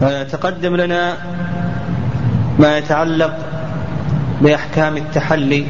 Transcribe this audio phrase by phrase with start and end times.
[0.00, 1.16] تقدم لنا
[2.58, 3.36] ما يتعلق
[4.40, 5.66] بأحكام التحلي.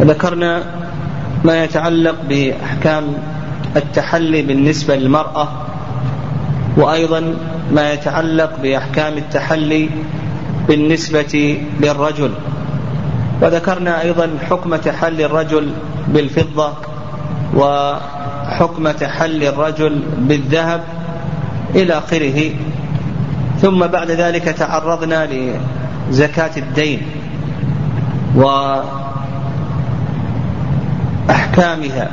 [0.00, 0.62] وذكرنا
[1.44, 3.04] ما يتعلق بأحكام
[3.76, 5.48] التحلي بالنسبة للمرأة
[6.76, 7.34] وأيضا
[7.72, 9.90] ما يتعلق بأحكام التحلي
[10.68, 12.32] بالنسبة للرجل.
[13.42, 15.72] وذكرنا أيضا حكم تحلي الرجل
[16.08, 16.72] بالفضة
[17.54, 20.80] وحكم تحلي الرجل بالذهب.
[21.74, 22.50] إلى آخره.
[23.60, 25.28] ثم بعد ذلك تعرضنا
[26.10, 27.02] لزكاة الدين
[31.28, 32.08] وأحكامها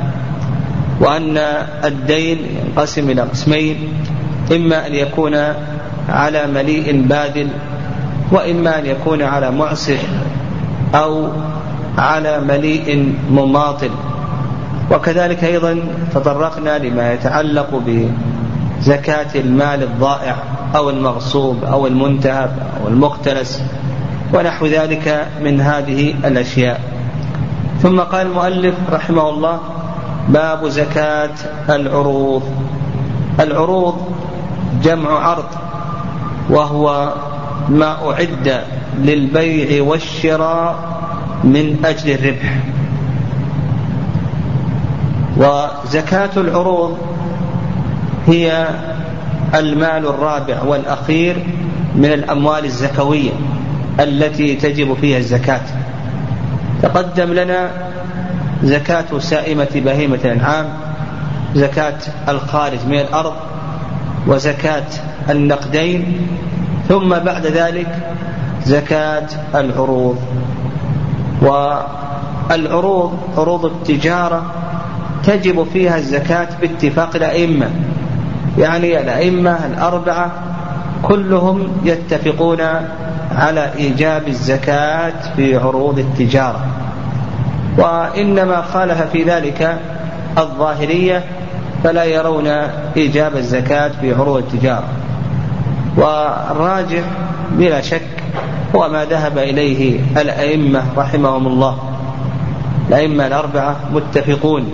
[1.00, 1.38] وأن
[1.84, 3.76] الدين ينقسم إلى قسمين
[4.52, 5.34] إما أن يكون
[6.08, 7.48] على مليء باذل
[8.32, 9.98] وإما أن يكون على معسر
[10.94, 11.28] أو
[11.98, 13.90] على مليء مماطل.
[14.90, 15.78] وكذلك أيضا
[16.14, 17.74] تطرقنا لما يتعلق
[18.80, 20.36] بزكاة المال الضائع
[20.76, 23.62] أو المغصوب أو المنتهب أو المقتلس
[24.34, 26.80] ونحو ذلك من هذه الأشياء.
[27.82, 29.60] ثم قال المؤلف رحمه الله
[30.28, 31.30] باب زكاة
[31.68, 32.42] العروض.
[33.40, 33.96] العروض
[34.82, 35.48] جمع عرض
[36.50, 37.14] وهو
[37.68, 38.64] ما أعد
[38.98, 40.76] للبيع والشراء
[41.44, 42.56] من أجل الربح.
[45.36, 47.09] وزكاة العروض
[48.26, 48.68] هي
[49.54, 51.36] المال الرابع والأخير
[51.94, 53.30] من الأموال الزكوية
[54.00, 55.60] التي تجب فيها الزكاة.
[56.82, 57.70] تقدم لنا
[58.62, 60.66] زكاة سائمة بهيمة الأنعام
[61.54, 61.98] زكاة
[62.28, 63.32] الخارج من الأرض
[64.26, 64.86] وزكاة
[65.30, 66.28] النقدين
[66.88, 67.96] ثم بعد ذلك
[68.64, 70.18] زكاة العروض.
[71.42, 74.54] والعروض عروض التجارة
[75.24, 77.70] تجب فيها الزكاة باتفاق الأئمة.
[78.58, 80.30] يعني الأئمة الأربعة
[81.02, 82.60] كلهم يتفقون
[83.36, 86.66] على إيجاب الزكاة في عروض التجارة.
[87.78, 89.78] وإنما خالف في ذلك
[90.38, 91.24] الظاهرية
[91.84, 92.46] فلا يرون
[92.96, 94.88] إيجاب الزكاة في عروض التجارة.
[95.96, 97.02] والراجح
[97.50, 98.02] بلا شك
[98.76, 101.78] هو ما ذهب إليه الأئمة رحمهم الله.
[102.88, 104.72] الأئمة الأربعة متفقون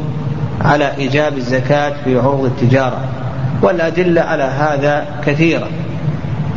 [0.65, 2.99] على إيجاب الزكاة في عروض التجارة.
[3.63, 5.69] والأدلة على هذا كثيرة.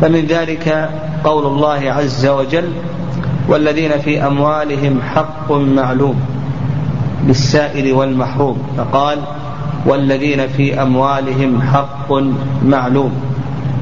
[0.02, 0.90] فمن ذلك
[1.24, 2.72] قول الله عز وجل
[3.48, 6.20] والذين في أموالهم حق معلوم
[7.28, 8.58] للسائل والمحروم.
[8.78, 9.20] فقال
[9.86, 12.14] والذين في أموالهم حق
[12.66, 13.12] معلوم.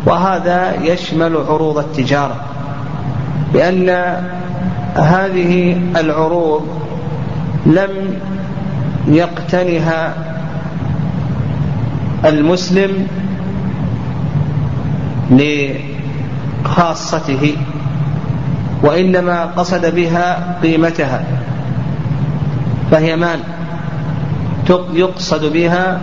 [0.05, 2.35] وهذا يشمل عروض التجارة
[3.53, 3.89] لأن
[4.95, 6.67] هذه العروض
[7.65, 8.19] لم
[9.07, 10.13] يقتنها
[12.25, 13.07] المسلم
[16.63, 17.55] لخاصته
[18.83, 21.23] وإنما قصد بها قيمتها
[22.91, 23.39] فهي مال
[24.93, 26.01] يقصد بها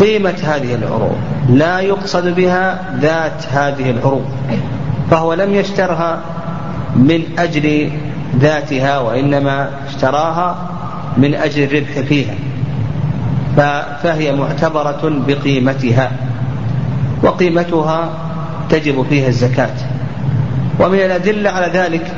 [0.00, 1.16] قيمة هذه العروض
[1.48, 4.24] لا يقصد بها ذات هذه العروض
[5.10, 6.20] فهو لم يشترها
[6.96, 7.90] من أجل
[8.38, 10.56] ذاتها وإنما اشتراها
[11.16, 12.34] من أجل الربح فيها.
[14.02, 16.12] فهي معتبرة بقيمتها
[17.22, 18.10] وقيمتها
[18.70, 19.74] تجب فيها الزكاة.
[20.80, 22.12] ومن الأدلة على ذلك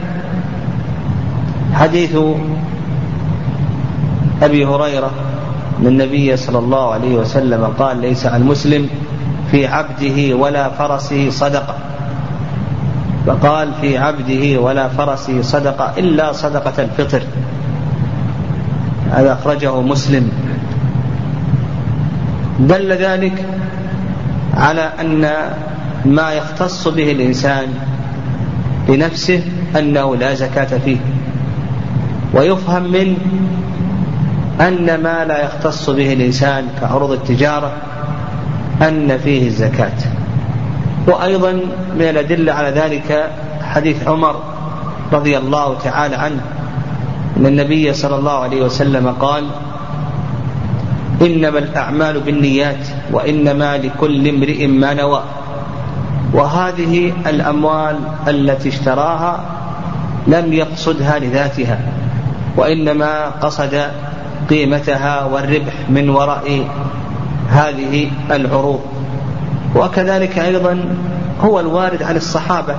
[1.75, 2.17] حديث
[4.43, 5.11] أبي هريرة
[5.81, 8.89] أن النبي صلى الله عليه وسلم قال ليس على المسلم
[9.51, 11.75] في عبده ولا فرسه صدقة.
[13.27, 17.23] فقال في عبده ولا فرسه صدقة إلا صدقة الفطر.
[19.11, 20.31] هذا أخرجه مسلم.
[22.59, 23.45] دل ذلك
[24.55, 25.31] على أن
[26.05, 27.75] ما يختص به الإنسان
[28.89, 29.43] لنفسه
[29.79, 30.99] أنه لا زكاة فيه.
[32.35, 33.17] ويفهم من
[34.61, 37.73] أن ما لا يختص به الإنسان كعروض التجارة
[38.83, 39.99] أن فيه الزكاة.
[41.07, 41.53] وأيضا
[41.95, 43.31] من الأدلة على ذلك
[43.63, 44.43] حديث عمر
[45.13, 46.41] رضي الله تعالى عنه
[47.37, 49.45] أن النبي صلى الله عليه وسلم قال
[51.23, 55.23] إنما الأعمال بالنيات وإنما لكل امرئ ما نوى.
[56.33, 57.99] وهذه الأموال
[58.29, 59.41] التي اشتراها
[60.27, 61.81] لم يقصدها لذاتها
[62.57, 63.83] وإنما قصد
[64.51, 66.69] قيمتها والربح من وراء
[67.49, 68.81] هذه العروض.
[69.77, 70.85] وكذلك أيضا
[71.41, 72.77] هو الوارد عن الصحابة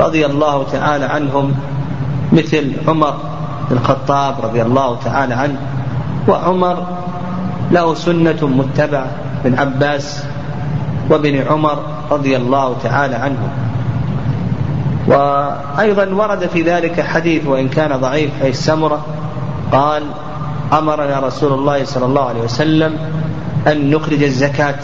[0.00, 1.54] رضي الله تعالى عنهم
[2.32, 3.16] مثل عمر
[3.70, 5.58] بن الخطاب رضي الله تعالى عنه
[6.28, 6.97] وعمر
[7.70, 9.06] له سنة متبعة
[9.44, 10.24] بن عباس
[11.10, 11.78] وابن عمر
[12.10, 13.48] رضي الله تعالى عنهم
[15.06, 19.06] وأيضا ورد في ذلك حديث وإن كان ضعيف أي السمرة
[19.72, 20.02] قال
[20.72, 22.96] أمرنا رسول الله صلى الله عليه وسلم
[23.66, 24.78] أن نخرج الزكاة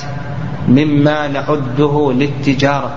[0.69, 2.91] مما نعده للتجارة.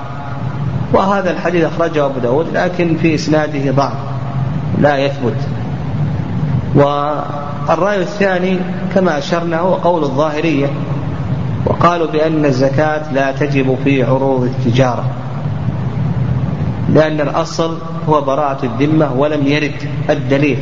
[0.94, 3.98] وهذا الحديث أخرجه أبو داود لكن في إسناده ضعف
[4.80, 5.38] لا يثبت.
[7.70, 8.60] والرأي الثاني
[8.96, 10.68] كما أشرنا هو قول الظاهرية
[11.66, 15.06] وقالوا بأن الزكاة لا تجب في عروض التجارة
[16.94, 17.78] لأن الأصل
[18.10, 20.60] هو براءة الذمة ولم يرد الدليل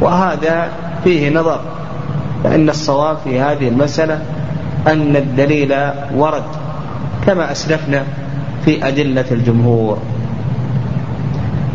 [0.00, 0.68] وهذا
[1.04, 1.60] فيه نظر
[2.44, 4.22] فإن الصواب في هذه المسألة
[4.86, 5.74] أن الدليل
[6.14, 6.44] ورد
[7.26, 8.04] كما أسلفنا
[8.64, 9.98] في أدلة الجمهور.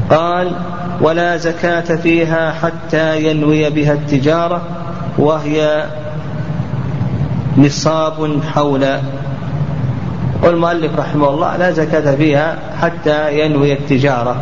[0.09, 0.51] قال
[1.01, 4.61] ولا زكاة فيها حتى ينوي بها التجارة
[5.17, 5.85] وهي
[7.57, 8.85] نصاب حول.
[10.43, 14.35] والمؤلف رحمه الله لا زكاة فيها حتى ينوي التجارة.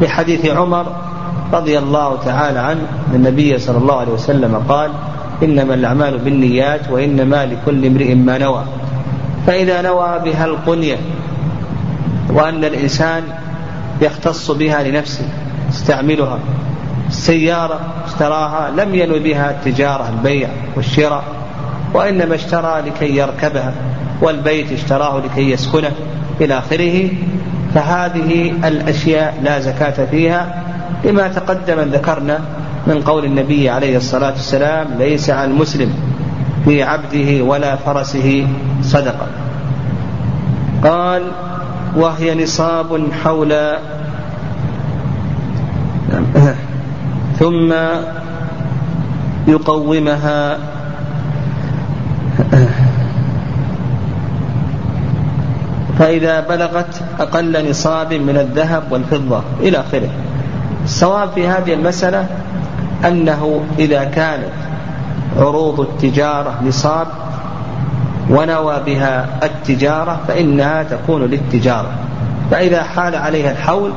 [0.00, 0.86] لحديث عمر
[1.52, 2.80] رضي الله تعالى عنه
[3.14, 4.90] النبي صلى الله عليه وسلم قال
[5.42, 8.64] إنما الأعمال بالنيات وإنما لكل امرئ ما نوى.
[9.46, 10.96] فإذا نوى بها القنية
[12.30, 13.22] وأن الإنسان
[14.00, 15.24] يختص بها لنفسه
[15.78, 16.38] يستعملها
[17.08, 21.24] السيارة اشتراها لم ينوي بها التجارة البيع والشراء
[21.94, 23.72] وإنما اشترى لكي يركبها
[24.22, 25.92] والبيت اشتراه لكي يسكنه
[26.40, 27.10] إلى آخره.
[27.74, 30.62] فهذه الأشياء لا زكاة فيها
[31.04, 32.40] لما تقدم ذكرنا
[32.86, 35.94] من قول النبي عليه الصلاة والسلام ليس على المسلم
[36.64, 38.46] في عبده ولا فرسه
[38.82, 39.26] صدقة.
[40.84, 41.22] قال
[41.96, 43.52] وهي نصاب حول
[47.38, 47.74] ثم
[49.48, 50.58] يقومها
[55.98, 60.08] فإذا بلغت أقل نصاب من الذهب والفضة إلى آخره.
[60.84, 62.26] الصواب في هذه المسألة
[63.06, 64.52] أنه إذا كانت
[65.36, 67.06] عروض التجارة نصاب
[68.30, 71.90] ونوى بها التجارة فإنها تكون للتجارة.
[72.50, 73.92] فإذا حال عليها الحول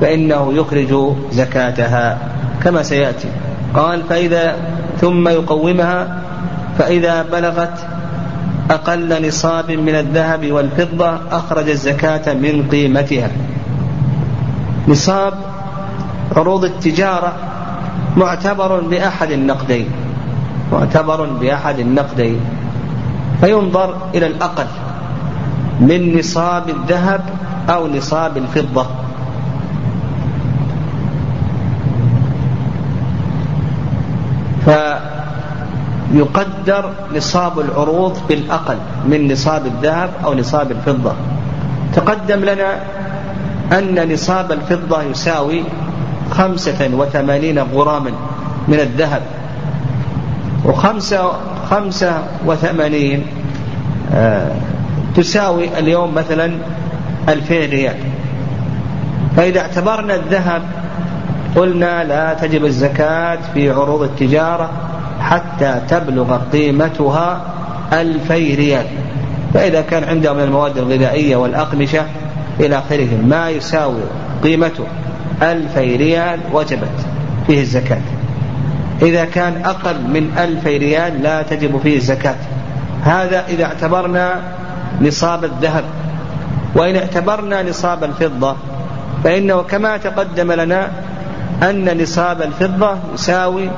[0.00, 2.18] فإنه يخرج زكاتها.
[2.64, 3.28] كما سيأتي.
[3.74, 4.56] قال فإذا
[5.00, 6.22] ثم يقومها
[6.78, 7.78] فإذا بلغت
[8.70, 13.30] أقل نصاب من الذهب والفضة أخرج الزكاة من قيمتها.
[14.88, 15.34] نصاب
[16.36, 17.32] عروض التجارة
[18.16, 19.88] معتبر بأحد النقدين.
[20.72, 22.40] معتبر بأحد النقدين.
[23.40, 24.66] فينظر إلى الأقل
[25.80, 27.20] من نصاب الذهب
[27.70, 28.86] أو نصاب الفضة.
[36.12, 38.76] فيقدر نصاب العروض بالأقل
[39.08, 41.12] من نصاب الذهب أو نصاب الفضة.
[41.94, 42.80] تقدم لنا
[43.72, 45.62] أن نصاب الفضة يساوي
[46.30, 48.12] خمسة وثمانين غراما
[48.68, 49.22] من الذهب
[50.64, 51.32] وخمسة
[51.70, 53.26] خمسة وثمانين
[54.14, 54.52] آه
[55.16, 56.52] تساوي اليوم مثلا
[57.28, 57.96] ألفين ريال.
[59.36, 60.62] فإذا اعتبرنا الذهب
[61.56, 64.70] قلنا لا تجب الزكاة في عروض التجارة
[65.20, 67.42] حتى تبلغ قيمتها
[67.92, 68.86] ألفي ريال.
[69.54, 72.04] فإذا كان عنده من المواد الغذائية والأقمشة
[72.60, 74.02] إلى آخره ما يساوي
[74.44, 74.84] قيمته
[75.42, 77.06] ألفي ريال وجبت
[77.46, 78.00] فيه الزكاة.
[79.02, 82.36] إذا كان أقل من ألفي ريال لا تجب فيه الزكاة.
[83.02, 84.40] هذا إذا اعتبرنا
[85.00, 85.84] نصاب الذهب.
[86.74, 88.56] وإن اعتبرنا نصاب الفضة
[89.24, 90.90] فإنه كما تقدم لنا
[91.62, 93.70] أن نصاب الفضة يساوي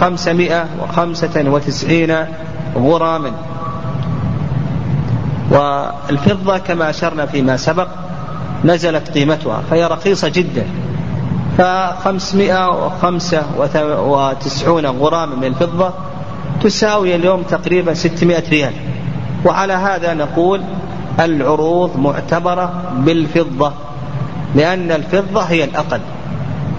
[0.00, 2.16] خمسمائة وخمسة وتسعين
[2.76, 3.32] غراما.
[5.50, 7.88] والفضة كما أشرنا فيما سبق
[8.64, 10.66] نزلت قيمتها فهي رخيصة جدا.
[11.58, 13.42] فخمسمائة وخمسة
[14.00, 15.90] وتسعون غراما من الفضة
[16.62, 18.72] تساوي اليوم تقريبا ستمائة ريال.
[19.44, 20.62] وعلى هذا نقول
[21.20, 23.72] العروض معتبرة بالفضة
[24.54, 26.00] لأن الفضة هي الأقل.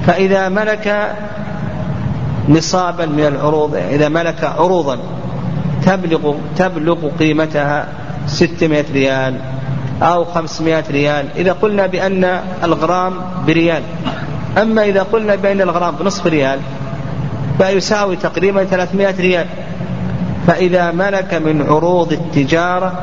[0.07, 1.15] فإذا ملك
[2.50, 5.00] نصابا من العروض إذا ملك عروضا
[5.85, 7.88] تبلغ تبلغ قيمتها
[8.27, 9.35] 600 ريال
[10.01, 11.25] أو 500 ريال.
[11.35, 13.13] إذا قلنا بأن الغرام
[13.47, 13.83] بريال.
[14.62, 16.59] أما إذا قلنا بأن الغرام بنصف ريال
[17.57, 19.45] فيساوي تقريبا 300 ريال.
[20.47, 22.93] فإذا ملك من عروض التجارة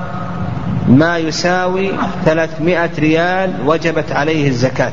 [0.88, 1.90] ما يساوي
[2.24, 4.92] 300 ريال وجبت عليه الزكاة.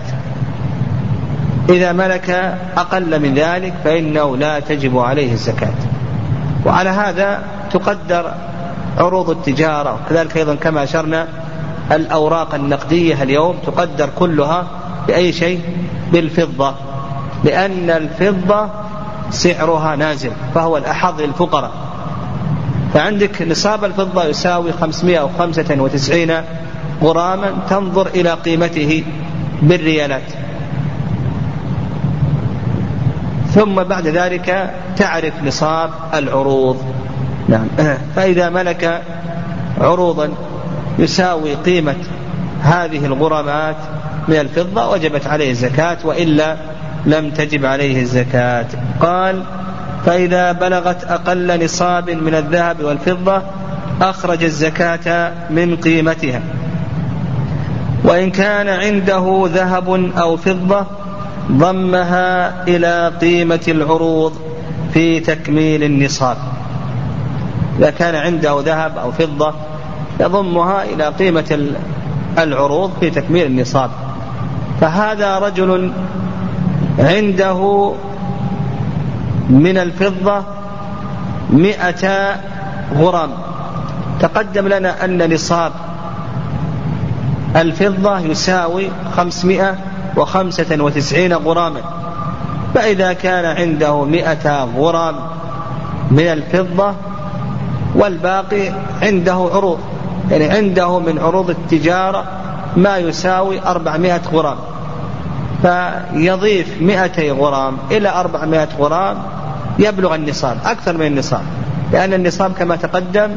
[1.70, 5.74] إذا ملك أقل من ذلك فإنه لا تجب عليه الزكاة.
[6.66, 8.34] وعلى هذا تقدر
[8.98, 10.00] عروض التجارة.
[10.06, 11.28] وكذلك أيضا كما أشرنا
[11.92, 14.68] الأوراق النقدية اليوم تقدر كلها
[15.08, 15.62] بأي شيء؟
[16.14, 16.76] بالفضة.
[17.44, 18.70] لأن الفضة
[19.32, 21.72] سعرها نازل فهو الأحظ للفقراء.
[22.94, 26.44] فعندك نصاب الفضة يساوي 595
[27.04, 29.04] غراما تنظر إلى قيمته
[29.62, 30.49] بالريالات.
[33.56, 36.78] ثم بعد ذلك تعرف نصاب العروض.
[37.48, 37.68] نعم.
[38.16, 39.02] فإذا ملك
[39.82, 40.30] عروضا
[41.00, 41.96] يساوي قيمة
[42.64, 43.76] هذه الغرمات
[44.28, 46.58] من الفضة وجبت عليه الزكاة وإلا
[47.06, 48.66] لم تجب عليه الزكاة.
[49.02, 49.44] قال
[50.06, 53.42] فإذا بلغت أقل نصاب من الذهب والفضة
[54.02, 56.42] أخرج الزكاة من قيمتها.
[58.04, 60.86] وإن كان عنده ذهب أو فضة
[61.52, 64.34] ضمها إلى قيمة العروض
[64.94, 66.38] في تكميل النصاب.
[67.80, 69.54] إذا كان عنده ذهب أو فضة
[70.20, 71.74] يضمها إلى قيمة
[72.38, 73.90] العروض في تكميل النصاب.
[74.82, 75.92] فهذا رجل
[77.00, 77.94] عنده
[79.50, 80.44] من الفضة
[81.50, 82.36] مئة
[82.96, 83.30] غرام.
[84.20, 85.72] تقدم لنا أن نصاب
[87.56, 89.76] الفضة يساوي خمسمائة
[90.18, 91.82] وخمسة وتسعين غراما.
[92.76, 95.16] فإذا كان عنده مئة غرام
[96.12, 96.94] من الفضة
[97.96, 99.80] والباقي عنده عروض
[100.32, 102.24] يعني عنده من عروض التجارة
[102.78, 104.58] ما يساوي أربعمائة غرام.
[105.62, 109.18] فيضيف مئتي غرام إلى أربعمائة غرام
[109.80, 111.42] يبلغ النصاب أكثر من النصاب.
[111.92, 113.36] لأن النصاب كما تقدم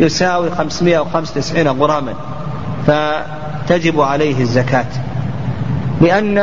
[0.00, 2.14] يساوي 595 غراما
[2.86, 4.86] فتجب عليه الزكاة.
[6.00, 6.38] لأن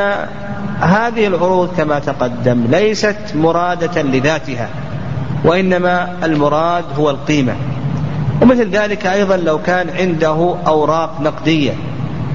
[0.79, 4.69] هذه العروض كما تقدم ليست مرادة لذاتها
[5.43, 7.55] وإنما المراد هو القيمة.
[8.41, 11.74] ومثل ذلك أيضا لو كان عنده أوراق نقدية.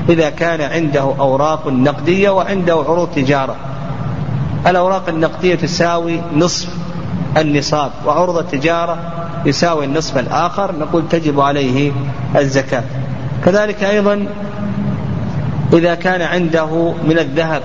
[0.08, 3.56] إذا كان عنده أوراق نقدية وعنده عروض تجارة.
[4.66, 6.68] الأوراق النقدية تساوي نصف
[7.36, 8.98] النصاب وعروض التجارة
[9.46, 11.92] يساوي النصف الآخر نقول تجب عليه
[12.36, 12.84] الزكاة.
[13.44, 14.26] كذلك أيضا
[15.72, 17.62] إذا كان عنده من الذهب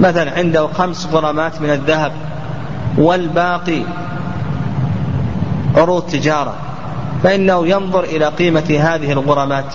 [0.00, 2.12] مثلا عنده خمس غرامات من الذهب
[2.98, 3.82] والباقي
[5.76, 6.54] عروض تجارة
[7.22, 9.74] فإنه ينظر إلى قيمة هذه الغرامات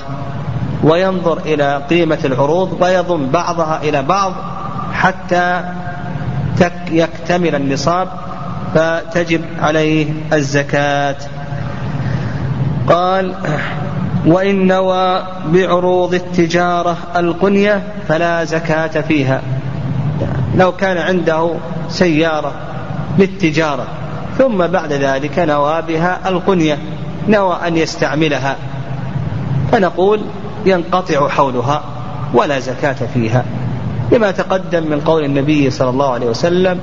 [0.83, 4.33] وينظر إلى قيمة العروض ويضم بعضها إلى بعض
[4.93, 5.63] حتى
[6.91, 8.07] يكتمل النصاب
[8.75, 11.15] فتجب عليه الزكاة.
[12.89, 13.35] قال
[14.25, 19.41] وإن نوى بعروض التجارة القنية فلا زكاة فيها.
[20.55, 21.51] لو كان عنده
[21.89, 22.51] سيارة
[23.17, 23.87] للتجارة
[24.37, 26.77] ثم بعد ذلك نوى بها القنية
[27.27, 28.55] نوى أن يستعملها.
[29.71, 30.21] فنقول
[30.65, 31.83] ينقطع حولها
[32.33, 33.45] ولا زكاة فيها.
[34.11, 36.79] لما تقدم من قول النبي صلى الله عليه وسلم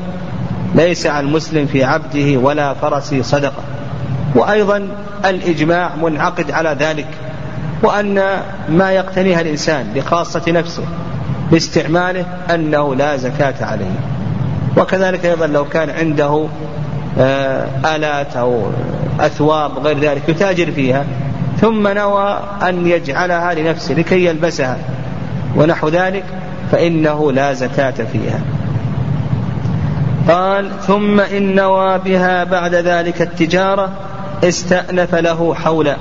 [0.74, 3.62] ليس على المسلم في عبده ولا فرسه صدقة.
[4.34, 4.88] وأيضا
[5.24, 7.06] الإجماع منعقد على ذلك.
[7.82, 8.22] وأن
[8.68, 10.82] ما يقتنيها الإنسان لخاصة نفسه
[11.50, 14.00] باستعماله أنه لا زكاة عليه.
[14.76, 16.46] وكذلك أيضا لو كان عنده
[17.18, 17.66] آه،
[17.96, 18.70] آلات أو
[19.20, 21.04] أثواب غير ذلك يتاجر فيها
[21.60, 24.78] ثم نوى أن يجعلها لنفسه لكي يلبسها.
[25.56, 26.24] ونحو ذلك
[26.72, 28.40] فإنه لا زكاة فيها.
[30.28, 33.90] قال ثم إن نوى بها بعد ذلك التجارة
[34.44, 35.96] استأنف له حولا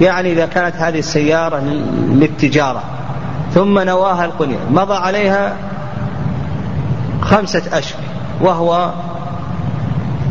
[0.00, 1.58] يعني إذا كانت هذه السيارة
[2.08, 2.82] للتجارة
[3.54, 5.56] ثم نواها القنية مضى عليها
[7.22, 8.00] خمسة أشهر
[8.40, 8.92] وهو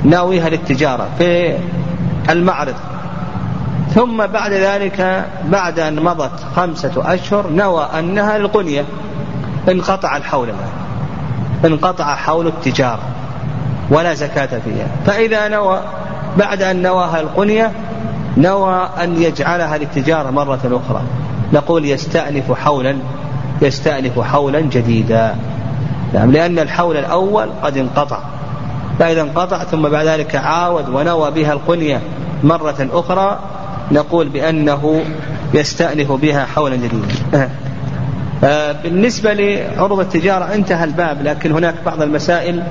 [0.03, 1.57] ناويها للتجارة في
[2.29, 2.75] المعرض.
[3.95, 8.85] ثم بعد ذلك بعد أن مضت خمسة أشهر نوى أنها للقنية
[9.69, 10.49] انقطع الحول
[11.65, 12.99] انقطع حول التجارة
[13.89, 14.87] ولا زكاة فيها.
[15.05, 15.81] فإذا نوى
[16.37, 17.71] بعد أن نواها القنية
[18.39, 21.01] نوى أن يجعلها للتجارة مرة أخرى.
[21.53, 22.95] نقول يستأنف حولا
[23.61, 25.35] يستأنف حولا جديدا.
[26.13, 28.19] نعم لأن الحول الأول قد انقطع.
[28.99, 32.01] فإذا انقطع ثم بعد ذلك عاود ونوى بها القنية
[32.43, 33.39] مرة أخرى
[33.91, 35.03] نقول بأنه
[35.53, 37.49] يستأنف بها حولا جديدا.
[38.43, 42.63] آه، بالنسبة لعروض التجارة انتهى الباب لكن هناك بعض المسائل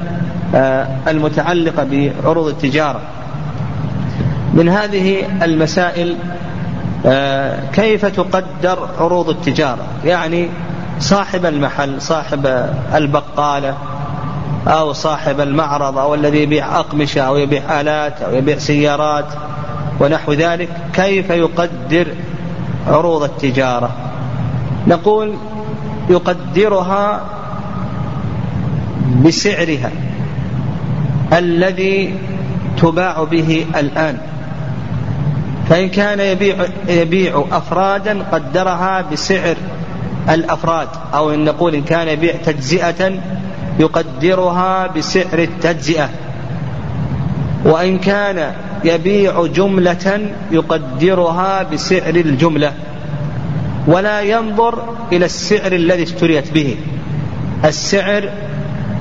[0.55, 1.87] آه، المتعلقة
[2.23, 3.01] بعروض التجارة.
[4.55, 6.17] من هذه المسائل
[7.07, 10.49] آه، كيف تقدر عروض التجارة؟ يعني
[11.01, 13.77] صاحب المحل صاحب البقالة
[14.67, 19.27] أو صاحب المعرض أو الذي يبيع أقمشة أو يبيع آلات أو يبيع سيارات
[20.01, 22.07] ونحو ذلك كيف يقدر
[22.87, 23.91] عروض التجارة؟
[24.87, 25.35] نقول
[26.11, 27.21] يقدرها
[29.25, 29.91] بسعرها
[31.33, 32.15] الذي
[32.77, 34.19] تباع به الآن.
[35.69, 36.57] فإن كان يبيع,
[36.89, 39.57] يبيع أفرادا قدرها بسعر
[40.29, 43.13] الأفراد أو إن نقول إن كان يبيع تجزئة
[43.81, 46.11] يقدرها بسعر التجزئة.
[47.65, 48.53] وإن كان
[48.85, 52.73] يبيع جملة يقدرها بسعر الجملة.
[53.87, 54.83] ولا ينظر
[55.13, 56.77] إلى السعر الذي اشتريت به.
[57.65, 58.31] السعر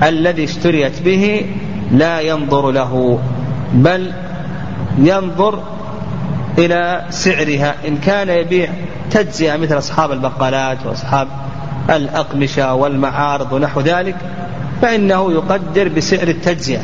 [0.04, 1.46] الذي اشتريت به
[1.92, 3.20] لا ينظر له
[3.74, 4.12] بل
[4.98, 5.60] ينظر
[6.58, 8.70] إلى سعرها إن كان يبيع
[9.12, 11.28] تجزئة مثل أصحاب البقالات وأصحاب
[11.90, 14.16] الأقمشة والمعارض ونحو ذلك
[14.82, 16.82] فإنه يقدر بسعر التجزئة.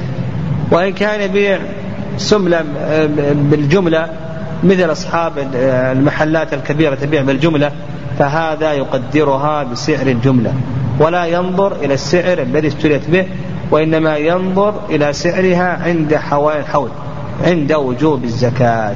[0.71, 1.59] وإن كان يبيع
[2.17, 2.65] سملة
[3.33, 4.09] بالجملة
[4.63, 7.71] مثل أصحاب المحلات الكبيرة تبيع بالجملة
[8.19, 10.53] فهذا يقدرها بسعر الجملة.
[10.99, 13.25] ولا ينظر إلى السعر الذي اشتريت به
[13.71, 16.13] وإنما ينظر إلى سعرها عند
[16.59, 16.89] الحول
[17.45, 18.95] عند وجوب الزكاة.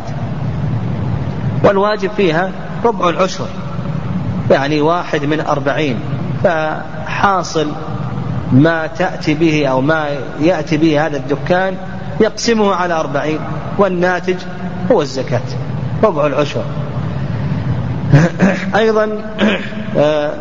[1.63, 2.51] والواجب فيها
[2.85, 3.47] ربع العشر
[4.51, 5.99] يعني واحد من أربعين
[6.43, 7.71] فحاصل
[8.51, 10.07] ما تأتي به أو ما
[10.39, 11.77] يأتي به هذا الدكان
[12.21, 13.39] يقسمه على أربعين
[13.77, 14.35] والناتج
[14.91, 15.41] هو الزكاة
[16.03, 16.63] ربع العشر.
[18.75, 19.21] أيضا
[19.97, 20.33] آه،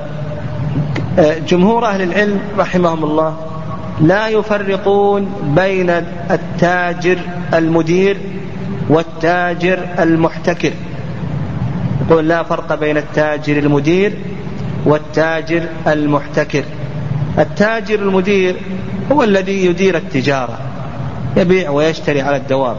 [1.49, 3.37] جمهور أهل العلم رحمهم الله
[4.01, 5.91] لا يفرقون بين
[6.31, 7.19] التاجر
[7.55, 8.21] المدير
[8.89, 10.73] والتاجر المحتكر.
[12.01, 14.13] يقول لا فرق بين التاجر المدير
[14.85, 16.65] والتاجر المحتكر.
[17.39, 18.57] التاجر المدير
[19.13, 20.59] هو الذي يدير التجارة
[21.37, 22.77] يبيع ويشتري على الدوام.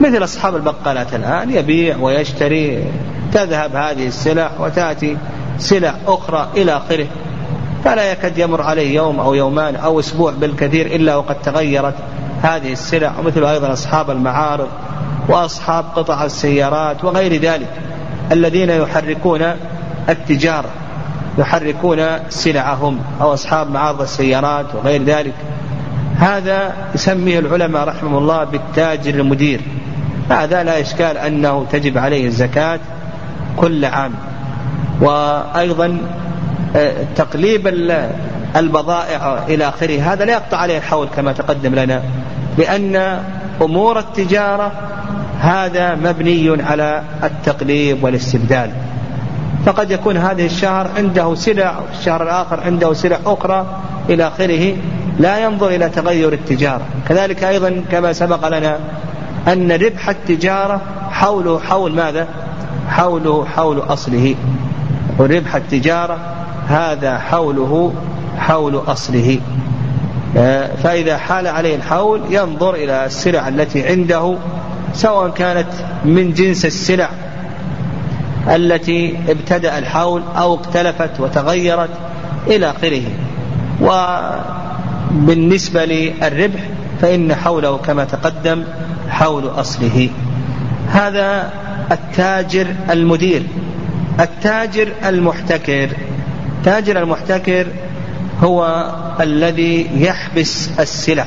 [0.00, 2.84] مثل أصحاب البقالات الآن يبيع ويشتري
[3.32, 5.16] تذهب هذه السلع وتأتي
[5.58, 7.06] سلع أخرى إلى آخره.
[7.84, 11.94] فلا يكاد يمر عليه يوم أو يومان أو أسبوع بالكثير إلا وقد تغيرت
[12.42, 14.68] هذه السلع ومثل أيضا أصحاب المعارض
[15.28, 17.68] وأصحاب قطع السيارات وغير ذلك.
[18.32, 19.42] الذين يحركون
[20.08, 20.68] التجارة
[21.38, 25.34] يحركون سلعهم أو أصحاب معارض السيارات وغير ذلك.
[26.18, 29.60] هذا يسميه العلماء رحمه الله بالتاجر المدير.
[30.30, 32.80] هذا لا إشكال أنه تجب عليه الزكاة
[33.56, 34.12] كل عام.
[35.00, 35.98] وأيضا
[36.76, 37.66] آه، تقليب
[38.56, 40.00] البضائع إلى آخره.
[40.12, 42.02] هذا لا يقطع عليه الحول كما تقدم لنا
[42.58, 43.20] لأن
[43.62, 44.72] أمور التجارة
[45.40, 48.70] هذا مبني على التقليب والاستبدال.
[49.66, 53.66] فقد يكون هذه الشهر عنده سلع الشهر الآخر عنده سلع أخرى
[54.08, 54.76] إلى آخره
[55.18, 56.82] لا ينظر إلى تغير التجارة.
[57.08, 58.78] كذلك أيضا كما سبق لنا
[59.48, 62.26] أن ربح التجارة حوله حول ماذا؟
[62.88, 64.34] حوله حول أصله.
[65.18, 66.18] وربح التجارة
[66.68, 67.92] هذا حوله
[68.38, 69.38] حول أصله.
[70.36, 74.36] آه، فإذا حال عليه الحول ينظر إلى السلع التي عنده
[74.94, 75.68] سواء كانت
[76.04, 77.10] من جنس السلع
[78.48, 81.90] التي ابتدأ الحول أو اختلفت وتغيرت
[82.46, 83.02] إلى آخره.
[85.10, 86.60] وبالنسبة للربح
[87.00, 88.64] فإن حوله كما تقدم
[89.08, 90.08] حول أصله.
[90.92, 91.52] هذا
[91.92, 93.42] التاجر المدير
[94.20, 95.88] التاجر المحتكر.
[96.58, 97.66] التاجر المحتكر
[98.42, 101.26] هو الذي يحبس السلع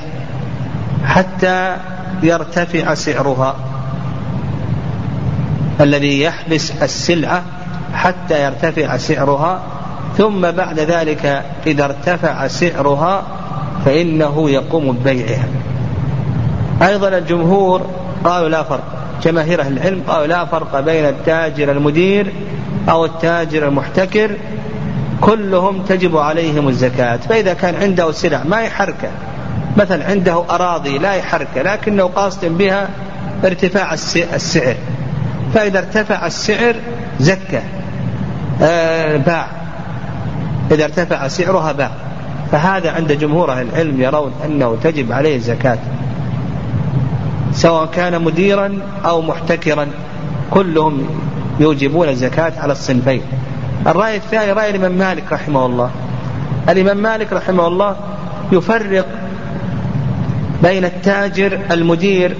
[1.05, 1.77] حتى
[2.23, 3.55] يرتفع سعرها
[5.81, 7.43] الذي يحبس السلعة
[7.93, 9.61] حتى يرتفع سعرها
[10.17, 13.23] ثم بعد ذلك إذا ارتفع سعرها
[13.85, 15.47] فإنه يقوم ببيعها.
[16.81, 17.81] أيضا الجمهور
[18.23, 18.83] قالوا لا فرق
[19.23, 22.33] جماهير أهل العلم قالوا لا فرق بين التاجر المدير
[22.89, 24.31] أو التاجر المحتكر
[25.21, 29.09] كلهم تجب عليهم الزكاة فإذا كان عنده سلع ما يحركه.
[29.77, 32.89] مثلا عنده أراضي لا يحركه لكنه قاصد بها
[33.45, 33.93] ارتفاع
[34.33, 34.75] السعر.
[35.53, 36.75] فإذا ارتفع السعر
[37.19, 37.61] زكى
[38.61, 39.47] آه باع.
[40.71, 41.91] إذا ارتفع سعرها باع.
[42.51, 45.77] فهذا عند جمهور أهل العلم يرون أنه تجب عليه الزكاة.
[47.53, 49.87] سواء كان مديرا أو محتكرا
[50.51, 51.07] كلهم
[51.59, 53.21] يوجبون الزكاة على الصنفين.
[53.87, 55.91] الرأي الثاني رأي الإمام مالك رحمه الله.
[56.69, 57.95] الإمام مالك رحمه الله
[58.51, 59.05] يفرق
[60.63, 62.35] بين التاجر المدير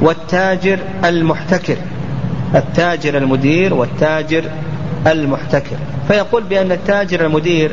[0.00, 1.76] والتاجر المحتكر.
[2.54, 4.44] التاجر المدير والتاجر
[5.06, 5.76] المحتكر.
[6.08, 7.72] فيقول بأن التاجر المدير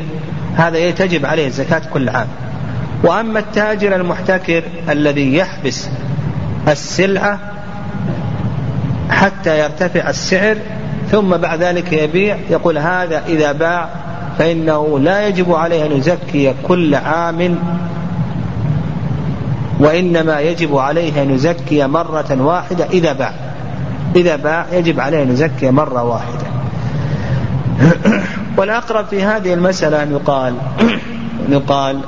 [0.56, 2.28] هذا تجب عليه الزكاة كل عام.
[3.04, 5.88] وأما التاجر المحتكر الذي يحبس
[6.68, 7.38] السلعة
[9.10, 10.56] حتى يرتفع السعر
[11.10, 13.88] ثم بعد ذلك يبيع يقول هذا إذا باع
[14.38, 17.58] فإنه لا يجب عليه أن يزكي كل عام
[19.80, 23.32] وإنما يجب عليه أن يزكي مرة واحدة إذا باع.
[24.16, 26.48] إذا باع يجب عليه أن يزكي مرة واحدة.
[28.56, 30.54] والأقرب في هذه المسألة أن يقال
[31.48, 32.00] أن يقال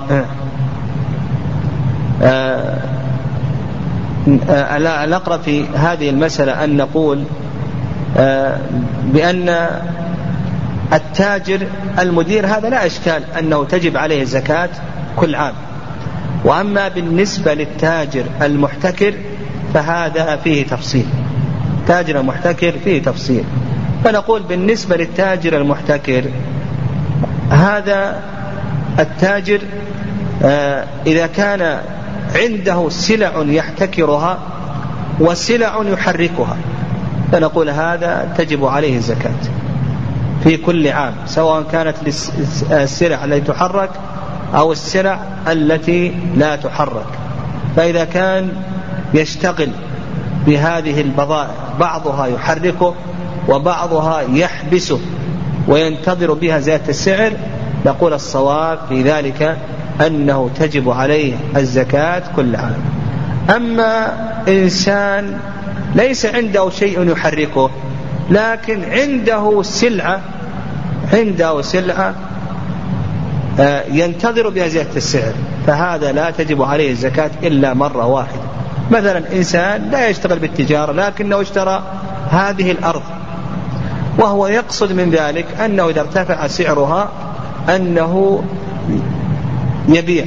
[2.22, 2.78] آه،
[4.50, 7.24] آه، الأقرب في هذه المسألة أن نقول
[8.16, 8.58] آه،
[9.04, 9.66] بأن
[10.92, 11.66] التاجر
[11.98, 14.68] المدير هذا لا إشكال أنه تجب عليه الزكاة
[15.16, 15.54] كل عام.
[16.44, 19.14] وأما بالنسبة للتاجر المحتكر
[19.74, 21.06] فهذا فيه تفصيل.
[21.86, 23.44] تاجر المحتكر فيه تفصيل.
[24.04, 26.24] فنقول بالنسبة للتاجر المحتكر
[27.50, 28.22] هذا
[28.98, 29.60] التاجر
[30.44, 31.78] آه، إذا كان
[32.36, 34.38] عنده سلع يحتكرها
[35.20, 36.56] وسلع يحركها
[37.32, 39.40] فنقول هذا تجب عليه الزكاة
[40.44, 41.96] في كل عام سواء كانت
[42.70, 43.90] السلع التي تحرك
[44.54, 47.06] أو السلع التي لا تحرك.
[47.76, 48.48] فإذا كان
[49.14, 49.68] يشتغل
[50.46, 52.94] بهذه البضائع بعضها يحركه
[53.48, 55.00] وبعضها يحبسه
[55.68, 57.32] وينتظر بها زيادة السعر
[57.86, 59.56] نقول الصواب في ذلك
[60.06, 62.80] أنه تجب عليه الزكاة كل عام
[63.56, 64.12] أما
[64.48, 65.38] إنسان
[65.94, 67.70] ليس عنده شيء يحركه
[68.30, 70.20] لكن عنده سلعة
[71.12, 72.14] عنده سلعة
[73.92, 75.32] ينتظر بها زيادة السعر
[75.66, 78.40] فهذا لا تجب عليه الزكاة إلا مرة واحدة.
[78.90, 81.82] مثلا إنسان لا يشتغل بالتجارة لكنه اشترى
[82.30, 83.02] هذه الأرض
[84.18, 87.08] وهو يقصد من ذلك أنه إذا ارتفع سعرها
[87.68, 88.42] أنه
[89.88, 90.24] يبيع.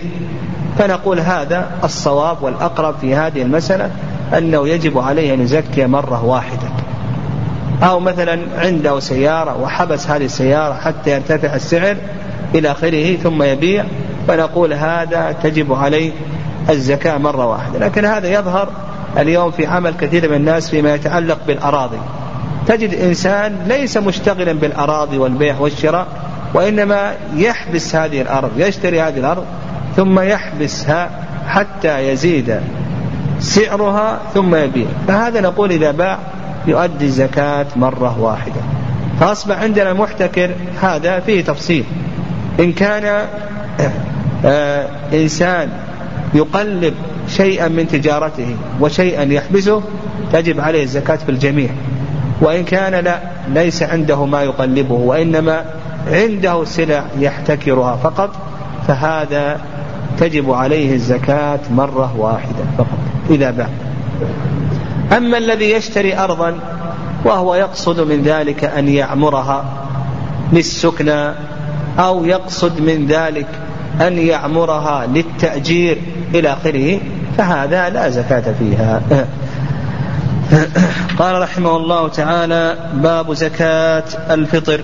[0.77, 3.89] فنقول هذا الصواب والأقرب في هذه المسألة
[4.37, 6.67] أنه يجب عليه أن يزكي مرة واحدة.
[7.83, 11.97] أو مثلا عنده سيارة وحبس هذه السيارة حتى يرتفع السعر
[12.55, 13.85] إلى آخره ثم يبيع
[14.27, 16.11] فنقول هذا تجب عليه
[16.69, 17.79] الزكاة مرة واحدة.
[17.79, 18.69] لكن هذا يظهر
[19.17, 21.97] اليوم في عمل كثير من الناس فيما يتعلق بالأراضي.
[22.67, 26.07] تجد إنسان ليس مشتغلا بالأراضي والبيع والشراء
[26.53, 29.45] وإنما يحبس هذه الأرض يشتري هذه الأرض
[29.95, 31.09] ثم يحبسها
[31.47, 32.59] حتى يزيد
[33.39, 34.87] سعرها ثم يبيع.
[35.07, 36.19] فهذا نقول إذا باع
[36.67, 38.61] يؤدي الزكاة مرة واحدة.
[39.19, 41.85] فأصبح عندنا المحتكر هذا فيه تفصيل.
[42.59, 43.27] إن كان
[44.45, 45.69] آه إنسان
[46.33, 46.93] يقلب
[47.27, 49.81] شيئا من تجارته وشيئا يحبسه
[50.33, 51.69] تجب عليه الزكاة في الجميع.
[52.41, 53.19] وإن كان لا
[53.53, 55.65] ليس عنده ما يقلبه وإنما
[56.07, 58.35] عنده سلع يحتكرها فقط
[58.87, 59.61] فهذا
[60.19, 62.97] تجب عليه الزكاة مرة واحدة فقط
[63.29, 63.69] إذا باع
[65.17, 66.59] أما الذي يشتري أرضا
[67.25, 69.65] وهو يقصد من ذلك أن يعمرها
[70.53, 71.33] للسكنى
[71.99, 73.47] أو يقصد من ذلك
[74.01, 75.97] أن يعمرها للتأجير
[76.33, 76.99] إلى آخره
[77.37, 79.01] فهذا لا زكاة فيها.
[81.19, 84.81] قال رحمه الله تعالى باب زكاة الفطر.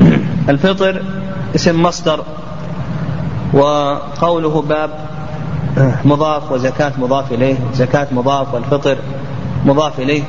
[0.48, 1.02] الفطر
[1.54, 2.24] اسم مصدر
[3.52, 4.90] وقوله باب
[6.04, 8.96] مضاف وزكاة مضاف إليه زكاة مضاف والفطر
[9.64, 10.22] مضاف إليه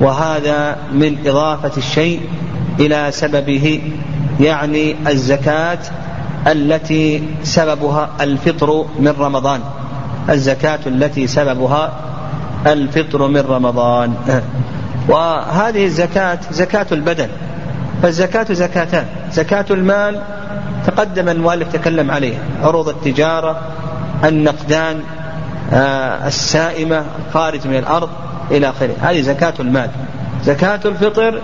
[0.00, 2.20] وهذا من إضافة الشيء
[2.80, 3.80] إلى سببه
[4.40, 5.78] يعني الزكاة
[6.46, 9.60] التي سببها الفطر من رمضان.
[10.30, 11.92] الزكاة التي سببها
[12.66, 14.14] الفطر من رمضان.
[15.08, 17.28] وهذه الزكاة زكاة البدن.
[18.02, 19.06] فالزكاة زكاتان.
[19.32, 20.22] زكاة المال
[20.86, 22.38] تقدم المؤلف تكلم عليه.
[22.62, 23.60] عروض التجارة
[24.24, 25.00] النقدان
[25.72, 28.08] آه، السائمة خارج من الأرض
[28.50, 28.94] إلى آخره.
[29.00, 29.90] هذه زكاة المال.
[30.44, 31.40] زكاة الفطر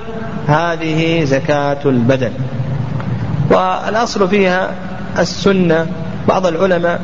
[0.46, 2.32] هذه زكاة البدن.
[3.50, 4.70] والأصل فيها
[5.18, 5.86] السنة.
[6.28, 7.00] بعض العلماء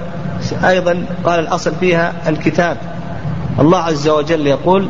[0.64, 2.76] أيضا قال الأصل فيها الكتاب.
[3.60, 4.88] الله عز وجل يقول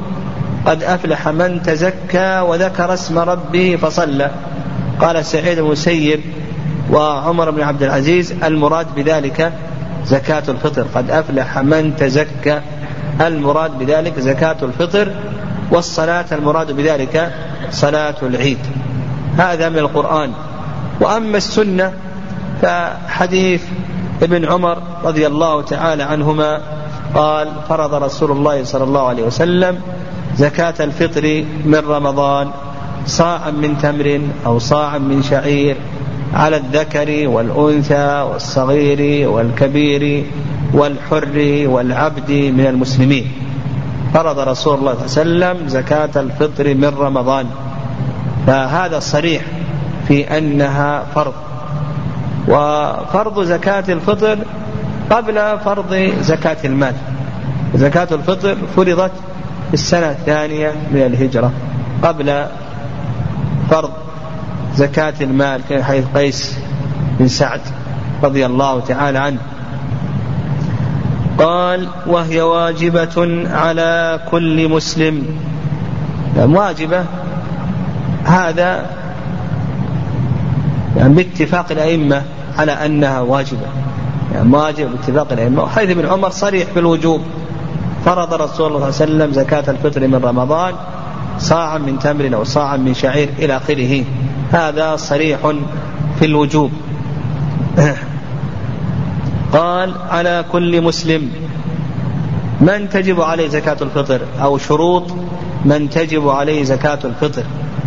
[0.66, 4.30] قد أفلح من تزكى وذكر اسم ربه فصلى
[5.00, 6.20] قال سعيد المسيب
[6.92, 9.52] وعمر بن عبد العزيز المراد بذلك
[10.06, 12.60] زكاة الفطر قد أفلح من تزكى.
[13.20, 15.12] المراد بذلك زكاة الفطر
[15.72, 17.32] والصلاة المراد بذلك
[17.70, 18.58] صلاة العيد.
[19.36, 20.32] هذا من القرآن.
[21.00, 21.92] وأما السنة
[22.62, 23.62] فحديث
[24.22, 26.60] ابن عمر رضي الله تعالى عنهما
[27.14, 29.80] قال فرض رسول الله صلى الله عليه وسلم
[30.36, 32.50] زكاة الفطر من رمضان
[33.06, 35.76] صاعا من تمر أو صاعا من شعير
[36.34, 40.24] على الذكر والأنثى والصغير والكبير
[40.74, 43.32] والحر والعبد من المسلمين.
[44.14, 47.46] فرض رسول الله صلى الله عليه وسلم زكاة الفطر من رمضان.
[48.46, 49.42] فهذا صريح
[50.08, 51.32] في أنها فرض.
[52.48, 54.38] وفرض زكاة الفطر
[55.10, 56.94] قبل فرض زكاة المال.
[57.74, 59.12] زكاة الفطر فرضت
[59.68, 61.52] في السنة الثانية من الهجرة
[62.02, 62.46] قبل
[63.70, 63.90] فرض
[64.74, 66.58] زكاة المال في حيث قيس
[67.18, 67.60] بن سعد
[68.22, 69.38] رضي الله تعالى عنه.
[71.42, 75.26] قال وهي واجبة على كل مسلم.
[76.36, 77.04] يعني واجبة.
[78.24, 78.86] هذا
[80.96, 82.22] يعني باتفاق الأئمة
[82.58, 83.66] على أنها واجبة.
[84.34, 85.62] يعني واجب باتفاق الأئمة.
[85.62, 87.20] وحيث ابن عمر صريح بالوجوب
[88.04, 90.74] فرض رسول الله صلى الله عليه وسلم زكاة الفطر من رمضان
[91.38, 94.04] صاعا من تمر أو صاعا من شعير إلى آخره.
[94.52, 95.38] هذا صريح
[96.18, 96.70] في الوجوب.
[99.52, 101.30] قال على كل مسلم
[102.60, 105.04] من تجب عليه زكاة الفطر أو شروط
[105.64, 107.42] من تجب عليه زكاة الفطر.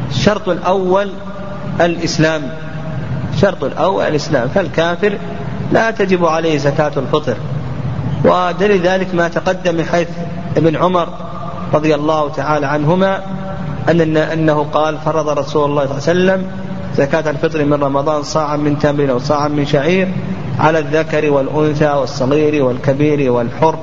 [0.09, 1.09] الشرط الأول
[1.81, 2.41] الإسلام.
[3.33, 4.47] الشرط الأول الإسلام.
[4.47, 5.17] فالكافر
[5.71, 7.37] لا تجب عليه زكاة الفطر.
[8.25, 10.07] ودليل ذلك ما تقدم من حيث
[10.57, 11.09] ابن عمر
[11.73, 13.21] رضي الله تعالى عنهما
[13.89, 16.51] أن أنه قال فرض رسول الله صلى الله عليه وسلم
[16.97, 20.07] زكاة الفطر من رمضان صاعا من تمر أو صاعا من شعير
[20.59, 23.75] على الذكر والأنثى والصغير والكبير والحر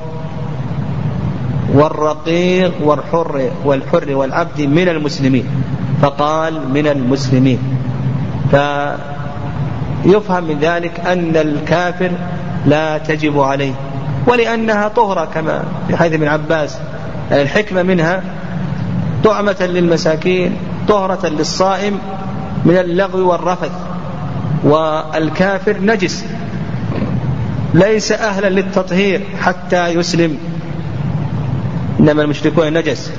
[1.75, 5.47] والرقيق والحر والحر والعبد من المسلمين
[6.03, 7.59] فقال من المسلمين.
[8.51, 12.11] فيفهم من ذلك أن الكافر
[12.67, 13.73] لا تجب عليه
[14.27, 16.79] ولأنها طهرة كما في حديث ابن عباس.
[17.31, 18.23] يعني الحكمة منها
[19.25, 20.57] طعمة للمساكين
[20.89, 21.99] طهرة للصائم
[22.65, 23.73] من اللغو والرفث
[24.65, 26.25] والكافر نجس.
[27.75, 30.39] ليس أهلا للتطهير حتى يسلم.
[32.01, 33.13] إنما المشركون نجس.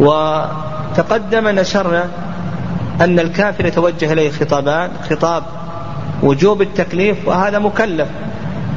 [0.00, 2.04] وتقدم نشرنا
[3.00, 5.42] أن الكافر يتوجه إليه خطابان خطاب
[6.22, 8.08] وجوب التكليف وهذا مكلف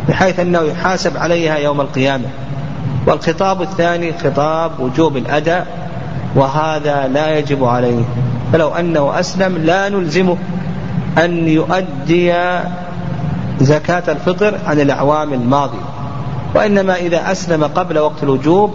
[0.10, 2.28] بحيث أنه يحاسب عليها يوم القيامة.
[3.08, 5.68] والخطاب الثاني خطاب وجوب الأداء
[6.36, 8.04] وهذا لا يجب عليه.
[8.54, 10.38] فلو أنه أسلم لا نلزمه
[11.18, 12.34] أن يؤدي
[13.62, 15.96] زكاة الفطر عن الأعوام الماضية
[16.56, 18.74] وإنما إذا أسلم قبل وقت الوجوب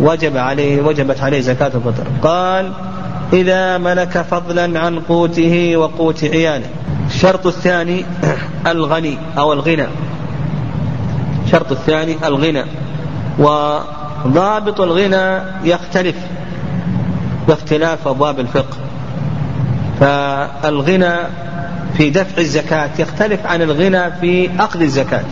[0.00, 2.04] وجب عليه وجبت عليه زكاة الفطر.
[2.22, 2.72] قال
[3.32, 6.66] إذا ملك فضلا عن قوته وقوت عياله.
[7.06, 8.04] الشرط الثاني
[8.66, 9.86] الغني أو الغنى.
[11.44, 12.64] الشرط الثاني الغنى.
[13.38, 16.16] وضابط الغنى يختلف
[17.48, 18.76] باختلاف أبواب الفقه.
[20.00, 21.14] فالغنى
[21.96, 25.24] في دفع الزكاة يختلف عن الغنى في أخذ الزكاة.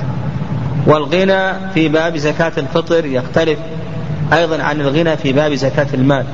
[0.86, 3.58] والغنى في باب زكاة الفطر يختلف
[4.32, 6.24] أيضا عن الغنى في باب زكاة المال.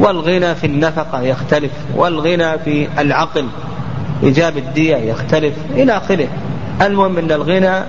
[0.00, 3.46] والغنى في النفقة يختلف والغنى في العقل
[4.22, 6.28] إيجاب الدية يختلف إلى آخره.
[6.80, 7.84] المهم أن الغنى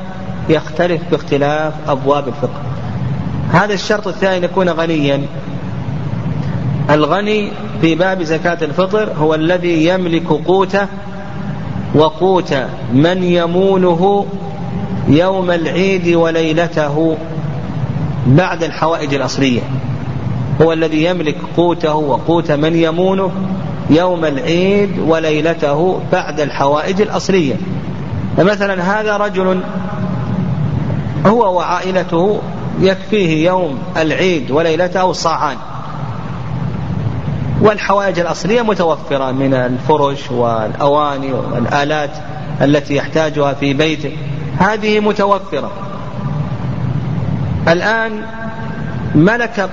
[0.49, 2.61] يختلف باختلاف أبواب الفقه.
[3.51, 5.21] هذا الشرط الثاني أن يكون غنيا.
[6.89, 10.87] الغني في باب زكاة الفطر هو الذي يملك قوته
[11.95, 12.53] وقوت
[12.93, 14.25] من يمونه
[15.07, 17.17] يوم العيد وليلته
[18.27, 19.61] بعد الحوائج الأصلية.
[20.61, 23.31] هو الذي يملك قوته وقوت من يمونه
[23.89, 27.55] يوم العيد وليلته بعد الحوائج الأصلية.
[28.37, 29.59] فمثلا هذا رجل
[31.25, 32.39] هو وعائلته
[32.81, 35.57] يكفيه يوم العيد وليلته صاعان.
[37.63, 42.09] والحوائج الأصلية متوفرة من الفرش والأواني والآلات
[42.61, 44.17] التي يحتاجها في بيته.
[44.59, 45.71] هذه متوفرة.
[47.67, 48.21] الآن
[49.15, 49.69] ملك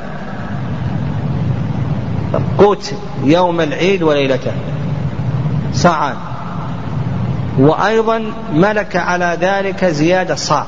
[2.58, 4.52] قوت يوم العيد وليلته.
[5.72, 6.16] صاعان
[7.58, 8.22] وأيضا
[8.52, 10.66] ملك على ذلك زيادة صاع.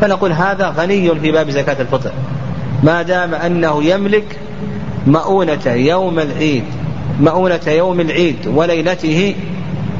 [0.00, 2.10] فنقول هذا غني في باب زكاة الفطر.
[2.82, 4.38] ما دام أنه يملك
[5.06, 6.64] مؤونة يوم العيد
[7.20, 9.34] مؤونة يوم العيد وليلته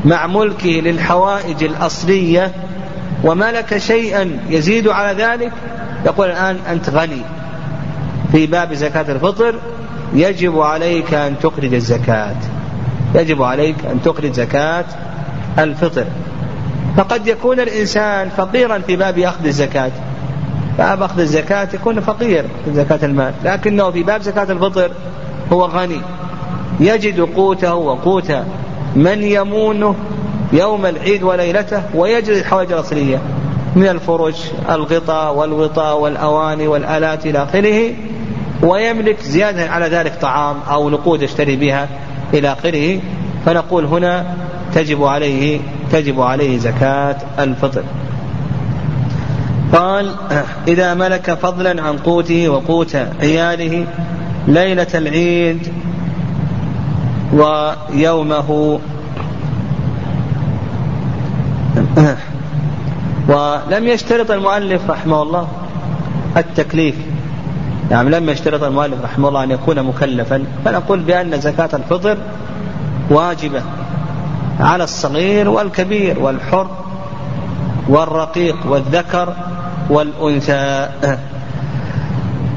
[0.04, 2.52] مع ملكه للحوائج الأصلية.
[3.24, 5.52] وملك شيئا يزيد على ذلك؟
[6.06, 7.22] يقول الآن أنت غني.
[8.32, 9.54] في باب زكاة الفطر
[10.14, 12.36] يجب عليك أن تخرج الزكاة.
[13.14, 14.84] يجب عليك أن تخرج زكاة
[15.58, 16.04] الفطر.
[16.96, 19.90] فقد يكون الإنسان فقيرا في باب أخذ الزكاة.
[20.78, 24.90] باب أخذ الزكاة يكون فقير في زكاة المال لكنه في باب زكاة الفطر
[25.52, 26.00] هو غني.
[26.80, 28.32] يجد قوته وقوت
[28.96, 29.94] من يمونه
[30.52, 33.22] يوم العيد وليلته ويجد الحوائج الأصلية
[33.76, 34.36] من الفرش
[34.70, 37.94] الغطاء والوطاء والأواني والآلات إلى آخره
[38.62, 41.88] ويملك زيادة على ذلك طعام أو نقود يشتري بها
[42.34, 43.00] إلى آخره.
[43.46, 44.36] فنقول هنا
[44.74, 45.60] تجب عليه
[45.92, 47.82] تجب عليه زكاة الفطر.
[49.74, 50.14] قال
[50.68, 53.86] إذا ملك فضلا عن قوته وقوت عياله
[54.46, 55.72] ليلة العيد
[57.32, 58.80] ويومه
[63.28, 65.48] ولم يشترط المؤلف رحمه الله
[66.36, 66.94] التكليف.
[67.90, 72.18] يعني لم يشترط المؤلف رحمه الله أن يكون مكلفا فنقول بأن زكاة الفطر
[73.10, 73.62] واجبة
[74.60, 76.66] على الصغير والكبير والحر
[77.88, 79.34] والرقيق والذكر
[79.90, 80.88] والأنثى.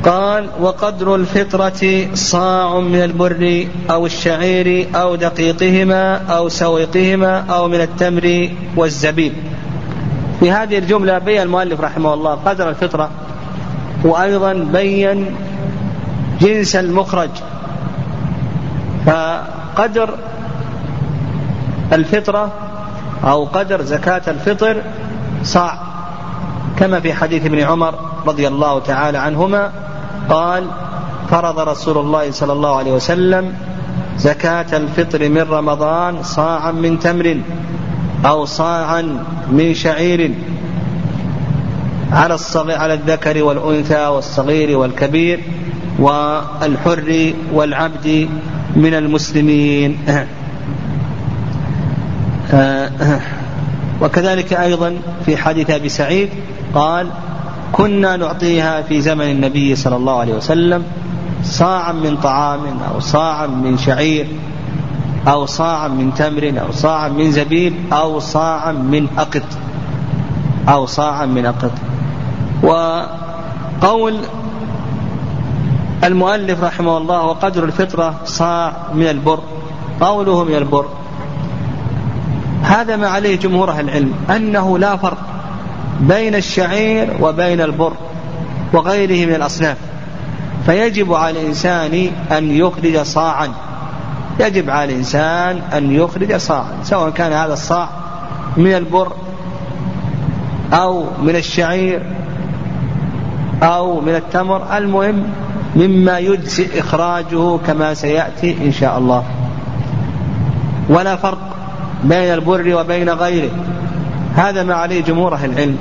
[0.03, 8.49] قال وقدر الفطرة صاع من البر أو الشعير أو دقيقهما أو سويقهما أو من التمر
[8.75, 9.33] والزبيب.
[10.39, 13.09] في هذه الجملة بين المؤلف رحمه الله قدر الفطرة
[14.03, 15.35] وأيضا بين
[16.41, 17.29] جنس المخرج.
[19.05, 20.09] فقدر
[21.93, 22.51] الفطرة
[23.23, 24.81] أو قدر زكاة الفطر
[25.43, 25.86] صاع.
[26.77, 27.95] كما في حديث ابن عمر
[28.27, 29.71] رضي الله تعالى عنهما
[30.29, 30.63] قال
[31.29, 33.53] فرض رسول الله صلى الله عليه وسلم
[34.17, 37.37] زكاة الفطر من رمضان صاعا من تمر
[38.25, 40.31] أو صاعا من شعير
[42.11, 45.39] على الصغير على الذكر والأنثى والصغير والكبير
[45.99, 48.29] والحر والعبد
[48.75, 49.97] من المسلمين.
[54.01, 56.29] وكذلك أيضا في حديث أبي سعيد
[56.73, 57.07] قال
[57.71, 60.83] كنا نعطيها في زمن النبي صلى الله عليه وسلم
[61.43, 62.59] صاعا من طعام
[62.93, 64.27] أو صاعا من شعير
[65.27, 69.43] أو صاعا من تمر أو صاعا من زبيب أو صاعا من أقط
[70.69, 71.71] أو صاعا من أقط.
[72.63, 74.17] وقول
[76.03, 79.39] المؤلف رحمه الله وقدر الفطرة صاع من البر
[80.01, 80.85] قوله من البر.
[82.63, 85.17] هذا ما عليه جمهور أهل العلم أنه لا فرق.
[86.01, 87.93] بين الشعير وبين البر
[88.73, 89.77] وغيره من الأصناف.
[90.65, 93.49] فيجب على الإنسان أن يخرج صاعا.
[94.39, 96.71] يجب على الإنسان أن يخرج صاعا.
[96.83, 97.89] سواء كان هذا الصاع
[98.57, 99.11] من البر
[100.73, 102.03] أو من الشعير
[103.63, 104.77] أو من التمر.
[104.77, 105.23] المهم
[105.75, 109.23] مما يجزئ إخراجه كما سيأتي إن شاء الله.
[110.89, 111.39] ولا فرق
[112.03, 113.51] بين البر وبين غيره.
[114.37, 115.77] هذا ما عليه جمهور أهل العلم.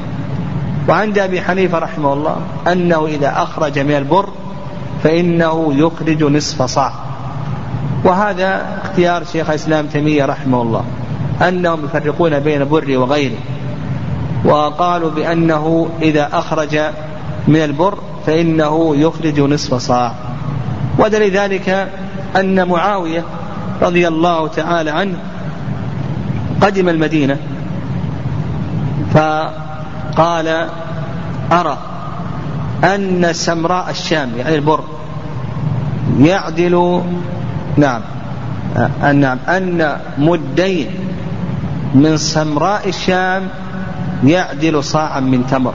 [0.88, 2.37] وعند أبي حنيفة رحمه الله
[2.73, 4.29] أنه إذا أخرج من البر
[5.03, 6.92] فإنه يخرج نصف صاع.
[8.05, 10.85] وهذا اختيار شيخ الإسلام تيمية رحمه الله.
[11.49, 13.38] أنهم يفرقون بين البر وغيره
[14.45, 16.79] وقالوا بأنه إذا أخرج
[17.49, 20.12] من البر فإنه يخرج نصف صاع.
[20.99, 21.88] ودليل ذلك
[22.37, 23.25] أن معاوية
[23.83, 25.16] رضي الله تعالى عنه
[26.61, 27.38] قدم المدينة
[29.16, 30.68] فقال
[31.52, 31.79] أرى
[32.85, 34.85] أن سمراء الشام يعني البر
[36.18, 37.02] يعدل
[37.76, 38.00] نعم
[39.02, 40.88] أن نعم أن مدين
[41.94, 43.48] من سمراء الشام
[44.24, 45.74] يعدل صاعا من تمر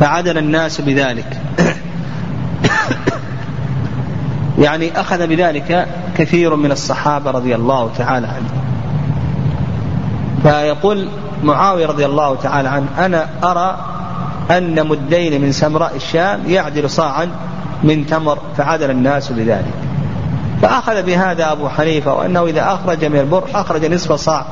[0.00, 1.40] فعدل الناس بذلك.
[4.64, 8.66] يعني أخذ بذلك كثير من الصحابة رضي الله تعالى عنهم.
[10.42, 11.08] فيقول
[11.42, 13.78] معاوية رضي الله تعالى عنه أنا أرى
[14.50, 17.28] أن مدين من سمراء الشام يعدل صاعا
[17.82, 19.74] من تمر فعدل الناس بذلك.
[20.62, 24.44] فأخذ بهذا أبو حنيفة وأنه إذا أخرج من البر أخرج نصف صاع.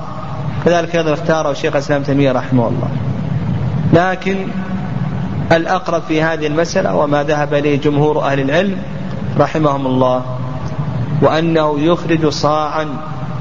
[0.64, 2.88] كذلك أيضا اختاره الشيخ الإسلام تيمية رحمه الله.
[3.92, 4.47] لكن
[5.53, 8.77] الأقرب في هذه المسألة وما ذهب إليه جمهور أهل العلم
[9.38, 10.23] رحمهم الله
[11.23, 12.87] وأنه يخرج صاعا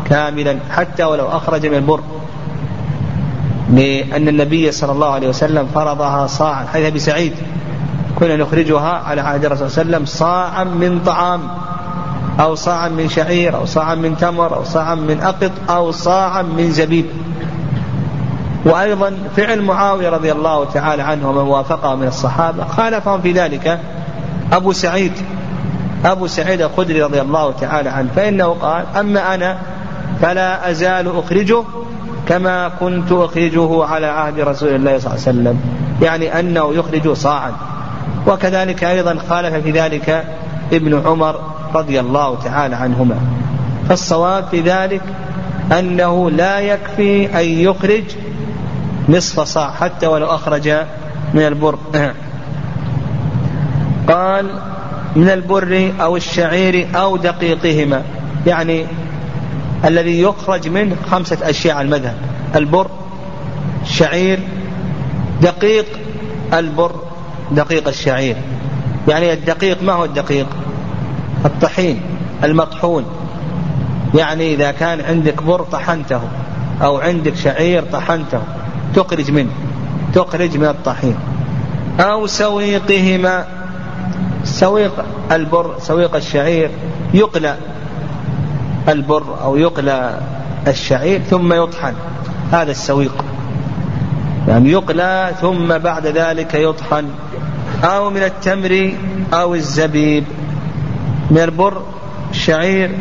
[0.09, 1.99] كاملا حتى ولو أخرج من البر.
[3.73, 7.33] لأن النبي صلى الله عليه وسلم فرضها صاعا حيث أبي سعيد.
[8.15, 11.41] كنا نخرجها على عهد الرسول صلى الله عليه وسلم صاعا من طعام
[12.39, 16.71] أو صاعا من شعير أو صاعا من تمر أو صاعا من أقط أو صاعا من
[16.71, 17.05] زبيب.
[18.65, 23.79] وأيضا فعل معاوية رضي الله تعالى عنه ومن وافقه من الصحابة خالفهم في ذلك
[24.51, 25.13] أبو سعيد.
[26.05, 28.09] أبو سعيد الخدري رضي الله تعالى عنه.
[28.15, 29.57] فإنه قال أما أنا
[30.21, 31.63] فلا أزال أخرجه
[32.27, 35.59] كما كنت أخرجه على عهد رسول الله صلى الله عليه وسلم.
[36.01, 37.51] يعني أنه يخرج صاعا
[38.27, 40.25] وكذلك أيضا خالف في ذلك
[40.73, 41.39] ابن عمر
[41.75, 43.17] رضي الله تعالى عنهما.
[43.89, 45.01] فالصواب في ذلك
[45.79, 48.03] أنه لا يكفي أن يخرج
[49.09, 50.69] نصف صاع حتى ولو أخرج
[51.33, 51.77] من البر.
[54.07, 54.49] قال
[55.15, 58.01] من البر أو الشعير أو دقيقهما.
[58.47, 58.85] يعني
[59.85, 62.15] الذي يخرج منه خمسة أشياء على المذهب.
[62.55, 62.87] البر
[63.81, 64.39] الشعير
[65.41, 65.85] دقيق.
[66.53, 66.95] البر
[67.51, 68.35] دقيق الشعير.
[69.07, 70.47] يعني الدقيق ما هو الدقيق؟
[71.45, 72.01] الطحين
[72.43, 73.05] المطحون.
[74.15, 76.21] يعني إذا كان عندك بر طحنته
[76.81, 78.41] أو عندك شعير طحنته
[78.95, 79.51] تخرج منه
[80.13, 81.15] تخرج من الطحين.
[81.99, 83.45] أو سويقهما.
[84.43, 86.71] سويق البر سويق الشعير
[87.13, 87.57] يقلى.
[88.89, 90.19] البر أو يقلى
[90.67, 91.93] الشعير ثم يطحن
[92.51, 93.25] هذا السويق.
[94.47, 97.05] يعني يقلى ثم بعد ذلك يطحن
[97.83, 98.93] أو من التمر
[99.33, 100.23] أو الزبيب.
[101.31, 101.81] من البر
[102.31, 102.91] الشعير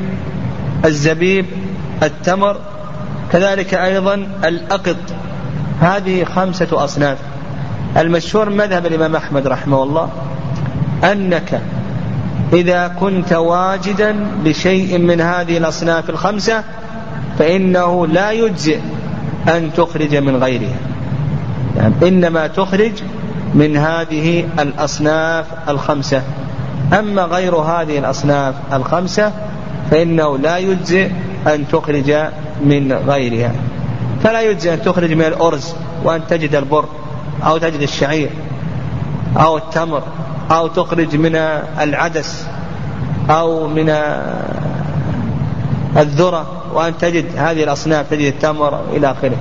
[0.85, 1.47] الزبيب
[2.03, 2.57] التمر
[3.33, 4.15] كذلك أيضا
[4.45, 4.97] الأقط.
[5.81, 7.19] هذه خمسة أصناف.
[7.97, 10.09] المشهور مذهب الإمام أحمد رحمه الله
[11.05, 11.61] أنك
[12.53, 16.65] إذا كنت واجدا بشيء من هذه الأصناف الخمسة
[17.39, 18.79] فإنه لا يجزئ
[19.49, 20.77] أن تخرج من غيرها.
[21.77, 22.93] يعني إنما تخرج
[23.55, 26.23] من هذه الأصناف الخمسة.
[26.99, 29.33] أما غير هذه الأصناف الخمسة
[29.91, 31.11] فإنه لا يجزئ
[31.47, 32.15] أن تخرج
[32.65, 33.53] من غيرها.
[34.23, 35.75] فلا يجزئ أن تخرج من الأرز
[36.05, 36.85] وأن تجد البر
[37.47, 38.31] أو تجد الشعير
[39.37, 40.03] أو التمر.
[40.51, 41.37] أو تخرج من
[41.81, 42.47] العدس
[43.31, 43.89] أو من
[45.97, 49.37] الذرة وأن تجد هذه الأصناف تجد التمر إلى آخره.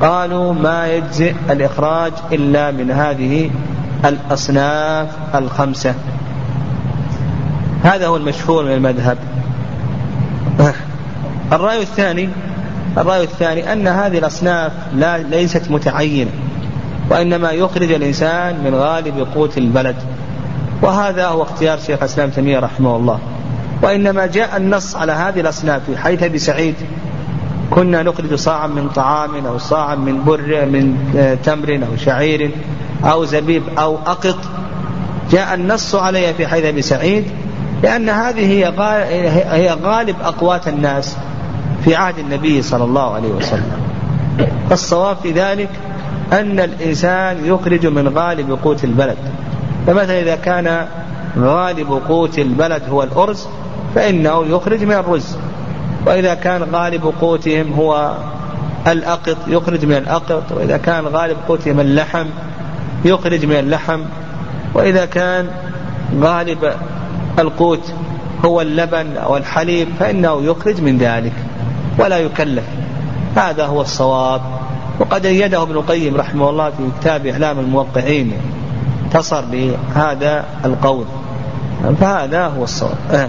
[0.00, 3.50] قالوا ما يجزئ الإخراج إلا من هذه
[4.04, 5.94] الأصناف الخمسة.
[7.82, 9.18] هذا هو المشهور من المذهب.
[11.52, 12.28] الرأي الثاني
[12.98, 16.30] الرأي الثاني أن هذه الأصناف لا ليست متعينة
[17.10, 19.96] وإنما يخرج الإنسان من غالب قوت البلد.
[20.84, 23.18] وهذا هو اختيار شيخ الإسلام تيمية رحمه الله.
[23.82, 26.74] وإنما جاء النص على هذه الأصناف في حيث أبي سعيد
[27.70, 30.96] كنا نخرج صاعا من طعام أو صاعا من بر من
[31.44, 32.50] تمر أو شعير
[33.04, 34.36] أو زبيب أو أقط.
[35.30, 37.24] جاء النص عليها في حيث أبي سعيد
[37.82, 38.64] لأن هذه
[39.52, 41.16] هي غالب أقوات الناس
[41.84, 43.80] في عهد النبي صلى الله عليه وسلم.
[44.70, 45.70] فالصواب في ذلك
[46.32, 49.18] أن الإنسان يخرج من غالب قوت البلد.
[49.86, 50.86] فمثلا إذا كان
[51.38, 53.46] غالب قوت البلد هو الأرز
[53.94, 55.36] فإنه يخرج من الرز.
[56.06, 58.16] وإذا كان غالب قوتهم هو
[58.86, 60.42] الأقط يخرج من الأقط.
[60.50, 62.26] وإذا كان غالب قوتهم اللحم
[63.04, 64.00] يخرج من اللحم.
[64.74, 65.48] وإذا كان
[66.20, 66.72] غالب
[67.38, 67.92] القوت
[68.44, 71.32] هو اللبن أو الحليب فإنه يخرج من ذلك
[71.98, 72.64] ولا يكلف.
[73.36, 74.40] هذا هو الصواب.
[75.00, 78.32] وقد أيده ابن القيم رحمه الله في كتاب إعلام الموقعين.
[79.14, 81.04] انتصر بهذا القول.
[82.00, 82.96] فهذا هو الصواب.
[83.12, 83.28] آه.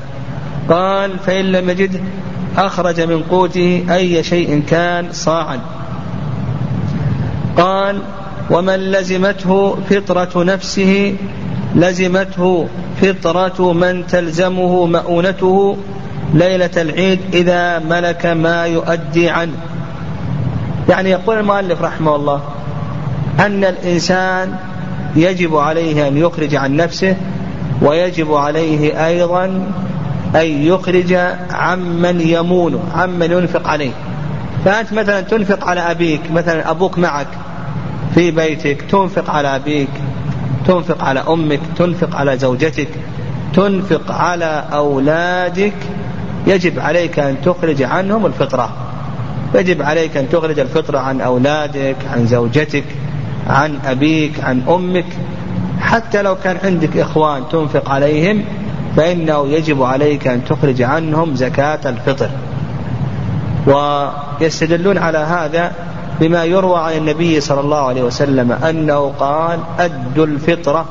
[0.69, 2.03] قال فإن لم يجد
[2.57, 5.59] أخرج من قوته أي شيء كان صاعا
[7.57, 8.01] قال
[8.51, 11.15] ومن لزمته فطرة نفسه
[11.75, 12.67] لزمته
[13.01, 15.77] فطرة من تلزمه مؤونته
[16.33, 19.57] ليلة العيد إذا ملك ما يؤدي عنه.
[20.89, 22.41] يعني يقول المؤلف رحمه الله
[23.39, 24.55] أن الإنسان
[25.15, 27.15] يجب عليه أن يخرج عن نفسه
[27.81, 29.45] ويجب عليه أيضا
[30.35, 31.13] أن يخرج
[31.51, 33.91] عمن يمونه عمن ينفق عليه.
[34.65, 37.27] فأنت مثلا تنفق على أبيك مثلا أبوك معك
[38.15, 39.89] في بيتك تنفق على أبيك
[40.67, 42.89] تنفق على أمك تنفق على زوجتك
[43.53, 45.73] تنفق على أولادك
[46.47, 48.69] يجب عليك أن تخرج عنهم الفطرة.
[49.55, 52.83] يجب عليك أن تخرج الفطرة عن أولادك عن زوجتك.
[53.47, 55.05] عن أبيك عن أمك
[55.79, 58.45] حتى لو كان عندك إخوان تنفق عليهم
[58.97, 62.29] فإنه يجب عليك أن تخرج عنهم زكاة الفطر.
[63.67, 65.71] ويستدلون على هذا
[66.19, 70.85] بما يروى عن النبي صلى الله عليه وسلم أنه قال أدوا الفطرة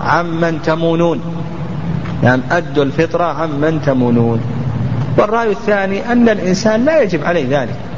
[0.00, 1.20] عمن تمونون.
[2.22, 4.40] يعني أدوا الفطرة عمن تمونون.
[5.18, 7.89] والرأي الثاني أن الإنسان لا يجب عليه ذلك.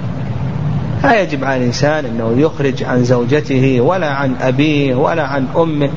[1.03, 5.91] لا يجب على الإنسان أنه يخرج عن زوجته ولا عن أبيه ولا عن أمه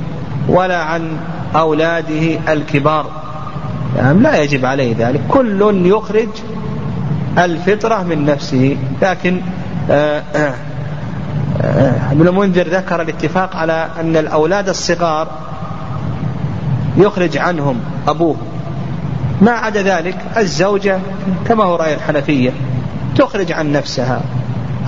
[0.47, 1.17] ولا عن
[1.55, 3.05] أولاده الكبار.
[3.97, 5.21] يعني لا يجب عليه ذلك.
[5.29, 6.29] كل يخرج
[7.37, 8.77] الفطرة من نفسه.
[9.01, 9.41] لكن
[9.91, 10.53] آه، آه،
[11.61, 15.27] آه، ابن المنذر ذكر الاتفاق على أن الأولاد الصغار
[16.97, 18.35] يخرج عنهم أبوه.
[19.41, 20.99] ما عدا ذلك الزوجة
[21.47, 22.51] كما هو رأي الحنفية
[23.17, 24.21] تخرج عن نفسها.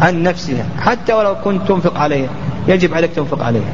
[0.02, 0.66] عن نفسها.
[0.80, 2.30] حتى ولو كنت تنفق عليها.
[2.68, 3.74] يجب عليك تنفق عليها.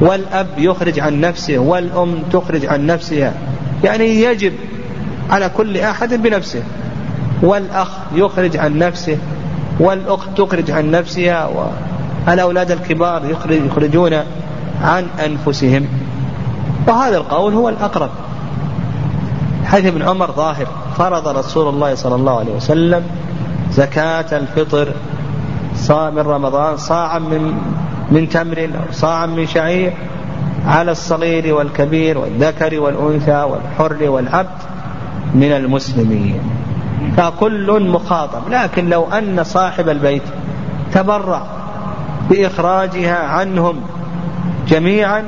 [0.00, 3.32] والأب يخرج عن نفسه والأم تخرج عن نفسها.
[3.84, 4.52] يعني يجب
[5.30, 6.62] على كل أحد بنفسه.
[7.42, 9.18] والأخ يخرج عن نفسه
[9.80, 11.50] والأخت تخرج عن نفسها
[12.26, 14.14] والأولاد الكبار يخرجون
[14.82, 15.86] عن أنفسهم.
[16.88, 18.10] وهذا القول هو الأقرب.
[19.64, 20.66] حديث ابن عمر ظاهر.
[20.98, 23.02] فرض رسول الله صلى الله عليه وسلم
[23.72, 24.88] زكاة الفطر
[25.74, 27.54] صاع من رمضان صاعا من
[28.10, 29.92] من تمر صاعا من شعير
[30.66, 34.58] على الصغير والكبير والذكر والأنثى والحر والعبد
[35.34, 36.40] من المسلمين.
[37.16, 38.42] فكل مخاطب.
[38.50, 40.22] لكن لو أن صاحب البيت
[40.92, 41.42] تبرع
[42.30, 43.80] بإخراجها عنهم
[44.68, 45.24] جميعا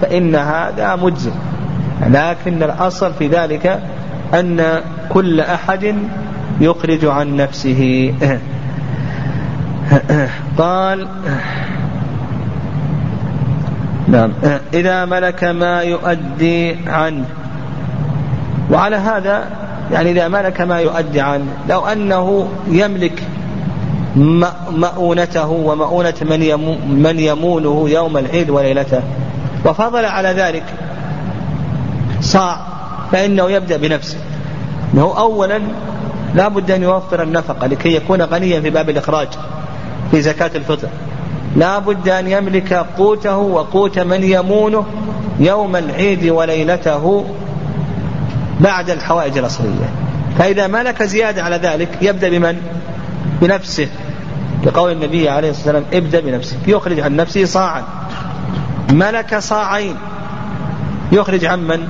[0.00, 1.34] فإن هذا مجزم
[2.06, 3.82] لكن الأصل في ذلك
[4.34, 5.94] أن كل أحد
[6.60, 8.14] يخرج عن نفسه.
[10.58, 11.08] قال
[14.08, 14.32] نعم
[14.74, 17.24] إذا ملك ما يؤدي عنه.
[18.70, 19.44] وعلى هذا
[19.92, 23.22] يعني إذا ملك ما يؤدي عنه لو أنه يملك
[24.16, 26.68] مؤونته ومؤونة من,
[27.02, 29.02] من يمونه يوم العيد وليلته
[29.64, 30.64] وفضل على ذلك
[32.20, 32.56] صاع
[33.12, 34.18] فإنه يبدأ بنفسه.
[34.94, 35.60] أنه أولا
[36.34, 39.28] لا بد أن يوفر النفقة لكي يكون غنيا في باب الإخراج.
[40.10, 40.88] في زكاة الفطر.
[41.56, 44.86] لا بد أن يملك قوته وقوت من يمونه
[45.40, 47.24] يوم العيد وليلته
[48.60, 49.90] بعد الحوائج الأصلية
[50.38, 52.56] فإذا ملك زيادة على ذلك يبدأ بمن؟
[53.40, 53.88] بنفسه.
[54.64, 56.56] لقول النبي عليه الصلاة والسلام ابدأ بنفسك.
[56.66, 57.82] يخرج عن نفسه صاعا.
[58.90, 59.96] ملك صاعين.
[61.12, 61.88] يخرج عن من؟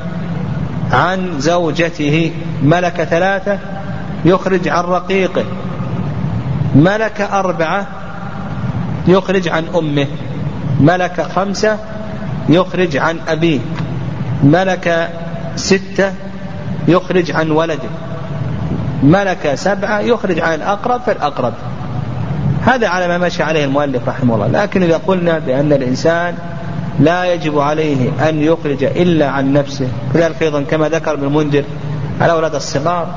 [0.93, 2.33] عن زوجته.
[2.63, 3.59] ملك ثلاثة.
[4.25, 5.45] يخرج عن رقيقه.
[6.75, 7.87] ملك أربعة.
[9.09, 10.07] يخرج عن أمه.
[10.81, 11.79] ملك خمسة
[12.49, 13.61] يخرج عن أبيه.
[14.43, 15.11] ملك
[15.57, 16.13] ستة
[16.89, 17.89] يخرج عن ولده.
[19.03, 21.01] ملك سبعة يخرج عن الأقرب.
[21.07, 21.53] فالأقرب
[22.67, 24.47] هذا على ما مشى عليه المؤلف رحمه الله.
[24.47, 26.35] لكن إذا قلنا بأن الإنسان
[27.01, 31.65] لا يجب عليه أن يخرج إلا عن نفسه كذلك أيضا كما ذكر ابن المنذر
[32.21, 33.09] على أولاد الصغار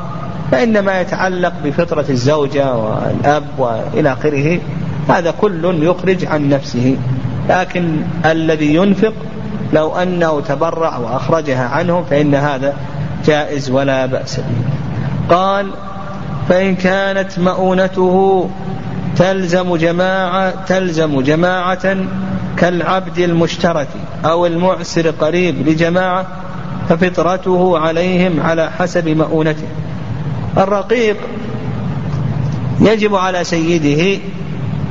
[0.52, 4.60] فإن ما يتعلق بفطرة الزوجة والأب وإلى آخره.
[5.10, 6.98] هذا كل يخرج عن نفسه.
[7.50, 9.14] لكن الذي ينفق
[9.74, 12.74] لو أنه تبرع وأخرجها عنه فإن هذا
[13.26, 15.36] جائز ولا بأس به.
[15.36, 15.70] قال
[16.50, 18.50] فإن كانت مؤونته
[19.18, 21.98] تلزم جماعة تلزم جماعة
[22.58, 23.88] كالعبد المشترك
[24.26, 26.28] أو المعسر قريب لجماعة
[26.90, 29.68] ففطرته عليهم على حسب مؤونته.
[30.58, 31.18] الرقيق
[32.82, 34.20] يجب على سيده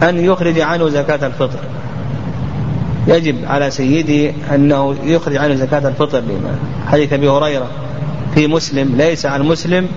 [0.03, 1.59] أن يخرج عنه زكاة الفطر.
[3.07, 7.67] يجب على سيده أنه يخرج عنه زكاة الفطر لما حديث أبي هريرة
[8.35, 9.89] في مسلم ليس عن مسلم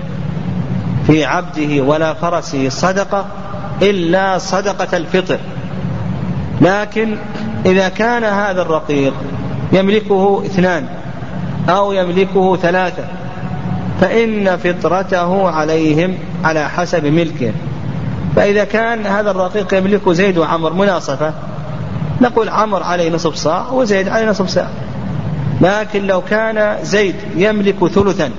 [1.07, 3.25] في عبده ولا فرسه صدقة
[3.81, 5.39] إلا صدقة الفطر.
[6.61, 7.17] لكن
[7.65, 9.13] إذا كان هذا الرقيق
[9.73, 10.87] يملكه اثنان
[11.69, 13.03] أو يملكه ثلاثة
[14.01, 17.51] فإن فطرته عليهم على حسب ملكه.
[18.35, 21.33] فإذا كان هذا الرقيق يملكه زيد وعمر مناصفة
[22.21, 24.67] نقول عمر عليه نصف صاع وزيد عليه نصف صاع.
[25.61, 28.31] لكن لو كان زيد يملك ثلثا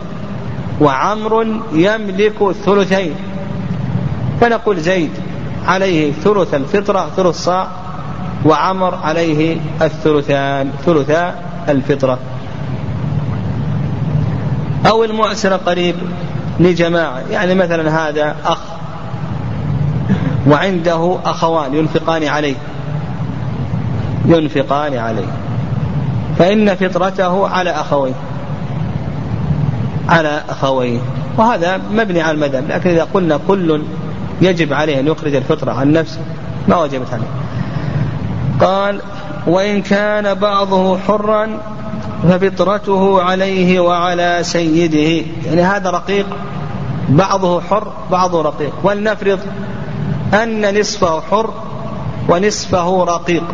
[0.80, 3.14] وعمر يملك ثلثين
[4.40, 5.11] فنقول زيد
[5.66, 7.68] عليه ثلث الفطرة ثلث صاع
[8.44, 11.34] وعمر عليه الثلثان ثلثا
[11.68, 12.18] الفطرة.
[14.86, 15.94] أو المعسر قريب
[16.61, 18.76] لجماعة يعني مثلا هذا أخ
[20.49, 22.55] وعنده أخوان ينفقان عليه.
[24.26, 25.28] ينفقان عليه.
[26.38, 28.12] فإن فطرته على أخويه.
[30.09, 30.99] على أخويه.
[31.38, 33.82] وهذا مبني على المذهب لكن إذا قلنا كل
[34.40, 36.20] يجب عليه أن يخرج الفطرة عن نفسه
[36.68, 37.26] ما وجبت عليه.
[38.61, 39.01] قال
[39.47, 41.49] وإن كان بعضه حرا
[42.22, 45.26] ففطرته عليه وعلى سيده.
[45.47, 46.26] يعني هذا رقيق.
[47.09, 48.72] بعضه حر بعضه رقيق.
[48.82, 49.38] ولنفرض
[50.43, 51.51] أن نصفه حر
[52.28, 53.45] ونصفه رقيق.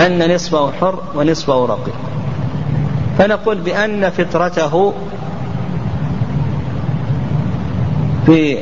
[0.00, 1.94] أن نصفه حر ونصفه رقيق.
[3.18, 4.94] فنقول بأن فطرته
[8.26, 8.58] في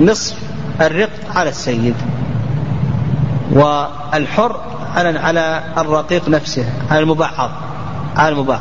[0.00, 0.36] نصف
[0.80, 1.94] الرق على السيد
[3.52, 4.60] والحر
[4.96, 7.50] على على الرقيق نفسه على المبعض
[8.16, 8.60] على المبعض.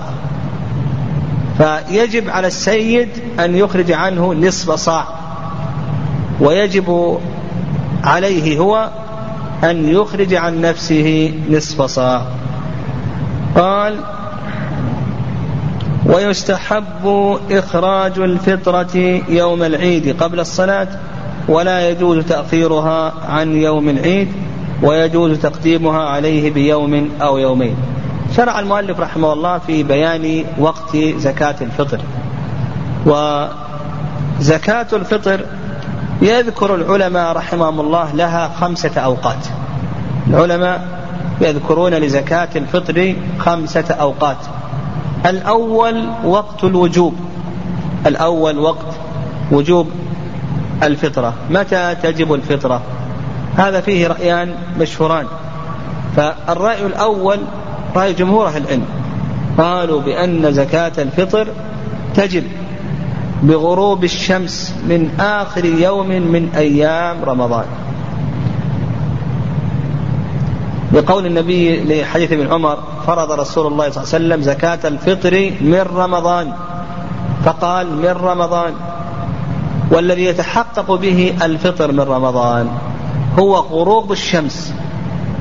[1.57, 5.16] فيجب على السيد أن يخرج عنه نصف صاع.
[6.41, 7.19] ويجب
[8.03, 8.89] عليه هو
[9.63, 12.21] أن يخرج عن نفسه نصف صاع.
[13.55, 13.99] قال
[16.05, 20.87] ويستحب إخراج الفطرة يوم العيد قبل الصلاة
[21.47, 24.27] ولا يجوز تأخيرها عن يوم العيد
[24.83, 27.75] ويجوز تقديمها عليه بيوم أو يومين.
[28.35, 31.99] شرع المؤلف رحمه الله في بيان وقت زكاة الفطر.
[33.05, 35.45] وزكاة الفطر
[36.21, 39.47] يذكر العلماء رحمهم الله لها خمسة أوقات.
[40.27, 40.87] العلماء
[41.41, 44.37] يذكرون لزكاة الفطر خمسة أوقات.
[45.25, 47.15] الأول وقت الوجوب.
[48.05, 48.95] الأول وقت
[49.51, 49.89] وجوب
[50.83, 51.33] الفطرة.
[51.49, 52.81] متى تجب الفطرة؟
[53.57, 55.25] هذا فيه رأيان مشهوران.
[56.15, 57.39] فالرأي الأول
[57.95, 58.85] رأي جمهور أهل العلم.
[59.57, 61.47] قالوا بأن زكاة الفطر
[62.15, 62.43] تجب.
[63.43, 67.65] بغروب الشمس من آخر يوم من أيام رمضان.
[70.93, 72.77] لقول النبي لحديث ابن عمر
[73.07, 76.53] فرض رسول الله صلى الله عليه وسلم زكاة الفطر من رمضان.
[77.45, 78.73] فقال من رمضان.
[79.91, 82.69] والذي يتحقق به الفطر من رمضان
[83.39, 84.73] هو غروب الشمس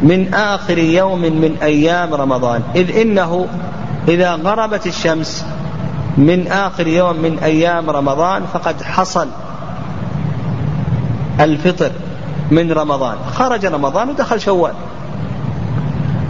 [0.03, 2.63] من آخر يوم من أيام رمضان.
[2.75, 3.47] إذ إنه
[4.09, 5.45] إذا غربت الشمس
[6.17, 9.29] من آخر يوم من أيام رمضان فقد حصل
[11.41, 11.91] الفطر
[12.51, 13.17] من رمضان.
[13.35, 14.73] خرج رمضان ودخل شوال.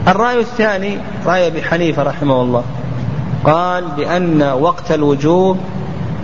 [0.09, 2.62] الرأي الثاني رأي أبي حنيفة رحمه الله.
[3.45, 5.59] قال بأن وقت الوجوب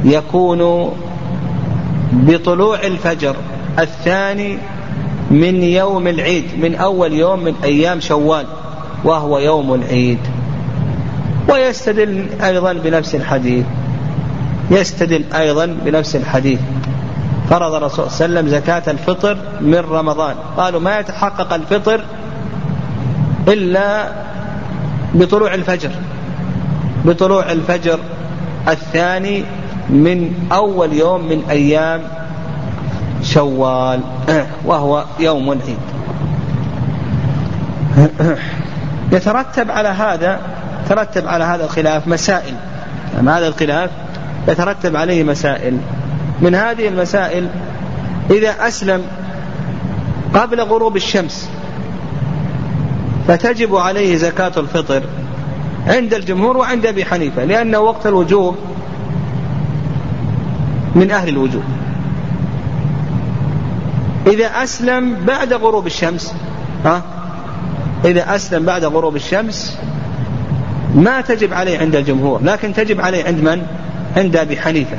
[0.05, 0.93] يكون
[2.13, 3.37] بطلوع الفجر.
[3.79, 4.59] الثاني
[5.31, 8.47] من يوم العيد من أول يوم من أيام شوال
[9.05, 10.19] وهو يوم العيد.
[11.49, 13.65] ويستدل أيضا بنفس الحديث.
[14.71, 16.61] يستدل أيضا بنفس الحديث.
[17.51, 20.35] فرض الرسول صلى الله عليه وسلم زكاة الفطر من رمضان.
[20.57, 22.01] قالوا ما يتحقق الفطر
[23.49, 24.09] إلا
[25.15, 25.91] بطلوع الفجر.
[27.05, 27.99] بطلوع الفجر
[28.69, 29.45] الثاني
[29.91, 32.03] من أول يوم من أيام
[33.23, 34.01] شوال
[34.67, 35.79] وهو يوم العيد.
[39.13, 40.41] يترتب على هذا
[40.89, 42.55] ترتب على هذا الخلاف مسائل.
[43.15, 43.91] يعني هذا الخلاف
[44.49, 45.79] يترتب عليه مسائل.
[46.41, 47.49] من هذه المسائل
[48.31, 49.03] إذا أسلم
[50.35, 51.49] قبل غروب الشمس
[53.29, 55.03] فتجب عليه زكاة الفطر
[55.87, 58.57] عند الجمهور وعند أبي حنيفة لأن وقت الوجوب
[60.95, 61.63] من أهل الوجوب
[64.27, 66.35] إذا أسلم بعد غروب الشمس
[66.85, 67.03] ها؟
[68.05, 69.79] إذا أسلم بعد غروب الشمس
[70.95, 73.63] ما تجب عليه عند الجمهور لكن تجب عليه عند من؟
[74.17, 74.97] عند أبي حنيفة.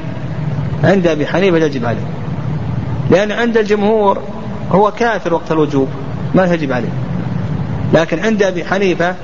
[0.84, 2.08] عند أبي حنيفة تجب عليه.
[3.12, 4.22] لأن عند الجمهور
[4.72, 5.88] هو كافر وقت الوجوب
[6.36, 6.94] ما تجب عليه.
[7.94, 9.16] لكن عند أبي حنيفة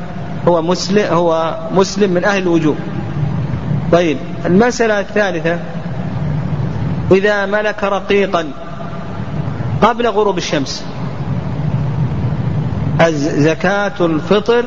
[0.48, 2.76] هو مسلم هو مسلم من أهل الوجوب.
[3.92, 5.60] طيب المسألة الثالثة
[7.12, 8.48] إذا ملك رقيقا
[9.82, 10.86] قبل غروب الشمس
[13.18, 14.66] زكاة الفطر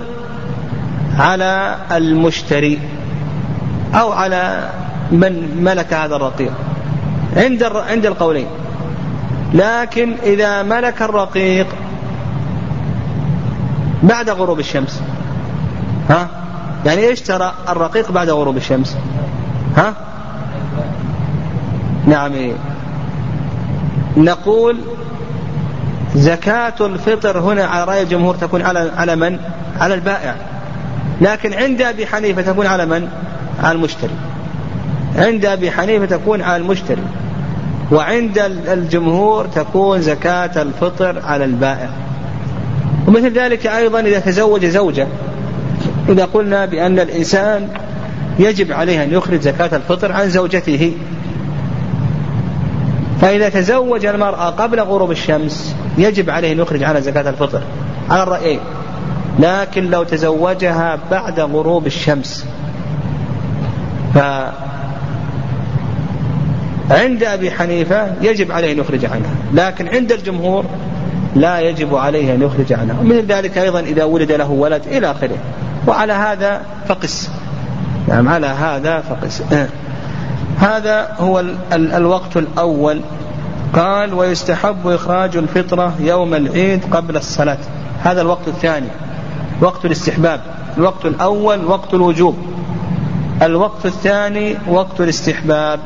[1.18, 2.78] على المشتري
[3.94, 4.70] أو على
[5.10, 6.52] من ملك هذا الرقيق.
[7.36, 8.46] عند عند القولين.
[9.54, 11.66] لكن إذا ملك الرقيق
[14.02, 15.02] بعد غروب الشمس.
[16.10, 16.28] ها؟
[16.86, 18.96] يعني إيش ترى الرقيق بعد غروب الشمس؟
[19.76, 19.94] ها؟
[22.06, 22.32] نعم؟
[24.16, 24.76] نقول
[26.14, 29.38] زكاة الفطر هنا على رأي الجمهور تكون على على من؟
[29.80, 30.51] على البائع.
[31.22, 33.08] لكن عند أبي حنيفة تكون على من؟
[33.62, 34.14] على المشتري.
[35.16, 37.02] عند أبي حنيفة تكون على المشتري.
[37.92, 41.88] وعند الجمهور تكون زكاة الفطر على البائع.
[43.08, 45.06] ومثل ذلك أيضا إذا تزوج زوجة.
[46.08, 47.68] إذا قلنا بأن الإنسان
[48.38, 50.92] يجب عليه أن يخرج زكاة الفطر عن زوجته.
[53.20, 57.62] فإذا تزوج المرأة قبل غروب الشمس يجب عليه أن يخرج عنها زكاة الفطر.
[58.10, 58.60] على الرأيين
[59.38, 62.46] لكن لو تزوجها بعد غروب الشمس.
[64.14, 64.18] ف
[66.90, 70.64] عند أبي حنيفة يجب عليه أن يخرج عنها لكن عند الجمهور
[71.34, 73.00] لا يجب عليه أن يخرج عنها.
[73.00, 75.36] ومن ذلك أيضا إذا ولد له ولد إلى آخره.
[75.86, 77.30] وعلى هذا فقس.
[78.08, 79.42] نعم على هذا فقس.
[79.52, 79.68] آه.
[80.58, 83.00] هذا هو ال ال الوقت الأول.
[83.74, 87.58] قال ويستحب إخراج الفطرة يوم العيد قبل الصلاة.
[88.04, 88.88] هذا الوقت الثاني.
[89.62, 90.40] وقت الاستحباب
[90.78, 92.36] الوقت الأول وقت الوجوب.
[93.42, 95.80] الوقت الثاني وقت الاستحباب.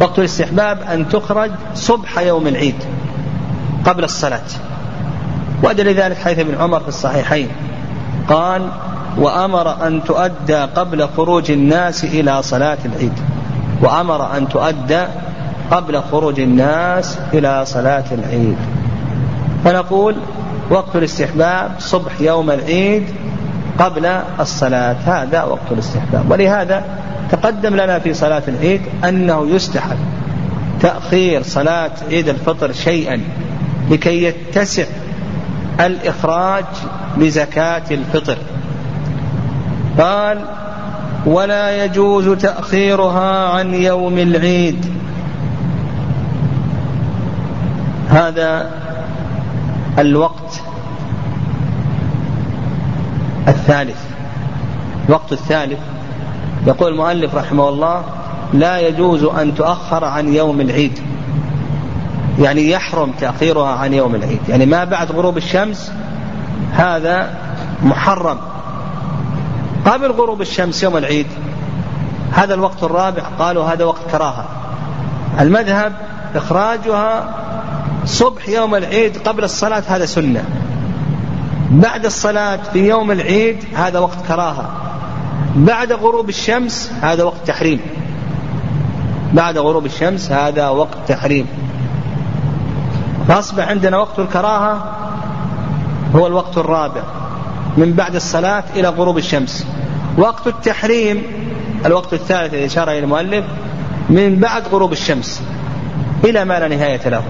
[0.00, 2.74] وقت الاستحباب أن تخرج صبح يوم العيد
[3.84, 4.48] قبل الصلاة.
[5.62, 7.48] وأدل ذلك حيث ابن عمر في الصحيحين.
[8.28, 8.68] قال
[9.18, 13.12] وأمر أن تؤدى قبل خروج الناس إلى صلاة العيد.
[13.82, 15.04] وأمر أن تؤدى
[15.70, 18.56] قبل خروج الناس إلى صلاة العيد.
[19.64, 20.16] فنقول
[20.70, 23.04] وقت الاستحباب صبح يوم العيد
[23.78, 24.06] قبل
[24.40, 24.96] الصلاة.
[25.06, 26.30] هذا وقت الاستحباب.
[26.30, 26.84] ولهذا
[27.30, 29.98] تقدم لنا في صلاة العيد أنه يستحب
[30.80, 33.20] تأخير صلاة عيد الفطر شيئا
[33.90, 34.84] لكي يتسع
[35.80, 36.64] الإخراج
[37.16, 38.36] لزكاة الفطر.
[39.98, 40.38] قال
[41.26, 44.86] ولا يجوز تأخيرها عن يوم العيد.
[48.08, 48.70] هذا
[49.98, 50.47] الوقت
[53.48, 53.98] الثالث
[55.08, 55.78] الوقت الثالث
[56.66, 58.02] يقول المؤلف رحمه الله
[58.52, 60.98] لا يجوز أن تؤخر عن يوم العيد.
[62.38, 64.40] يعني يحرم تأخيرها عن يوم العيد.
[64.48, 65.92] يعني ما بعد غروب الشمس
[66.72, 67.34] هذا
[67.82, 68.38] محرم.
[69.86, 71.26] قبل غروب الشمس يوم العيد
[72.32, 74.44] هذا الوقت الرابع قالوا هذا وقت كراهة.
[75.40, 75.92] المذهب
[76.34, 77.34] إخراجها
[78.04, 80.44] صبح يوم العيد قبل الصلاة هذا سنة.
[81.70, 84.70] بعد الصلاة في يوم العيد هذا وقت كراهة.
[85.56, 87.80] بعد غروب الشمس هذا وقت تحريم.
[89.32, 91.46] بعد غروب الشمس هذا وقت تحريم.
[93.28, 94.94] فأصبح عندنا وقت الكراهة
[96.14, 97.02] هو الوقت الرابع
[97.76, 99.66] من بعد الصلاة إلى غروب الشمس.
[100.18, 101.22] وقت التحريم
[101.86, 103.44] الوقت الثالث الذي أشار إليه المؤلف
[104.10, 105.42] من بعد غروب الشمس
[106.24, 107.22] إلى ما لا نهاية له.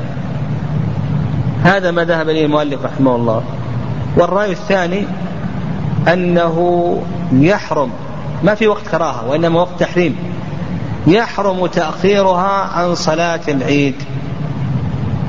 [1.65, 3.43] هذا ما ذهب إليه المؤلف رحمه الله.
[4.19, 5.05] والرأي الثاني
[6.13, 6.99] أنه
[7.33, 7.91] يحرم
[8.43, 10.17] ما في وقت كراهة وإنما وقت تحريم
[11.07, 13.95] يحرم تأخيرها عن صلاة العيد.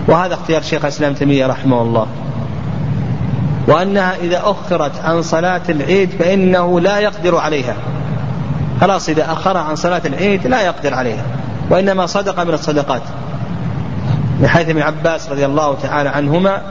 [0.08, 2.08] وهذا اختيار شيخ الإسلام تيمية رحمه الله.
[3.68, 7.76] وأنها إذا أخرت عن صلاة العيد فإنه لا يقدر عليها.
[8.82, 11.24] خلاص إذا أخرها عن صلاة العيد لا يقدر عليها
[11.70, 13.02] وإنما صدقة من الصدقات.
[14.42, 16.62] لحيث ابن عباس رضي الله تعالى عنهما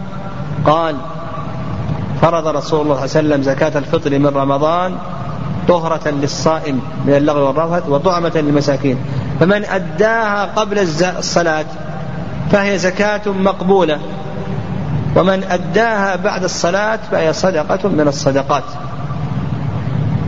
[0.64, 0.96] قال
[2.22, 4.96] فرض رسول الله صلى الله عليه وسلم زكاة الفطر من رمضان
[5.68, 8.98] طهرة للصائم من اللغو والرفث وطعمة للمساكين.
[9.40, 10.78] فمن أداها قبل
[11.18, 11.64] الصلاة
[12.50, 13.98] فهي زكاة مقبولة.
[15.16, 18.64] ومن أداها بعد الصلاة فهي صدقة من الصدقات.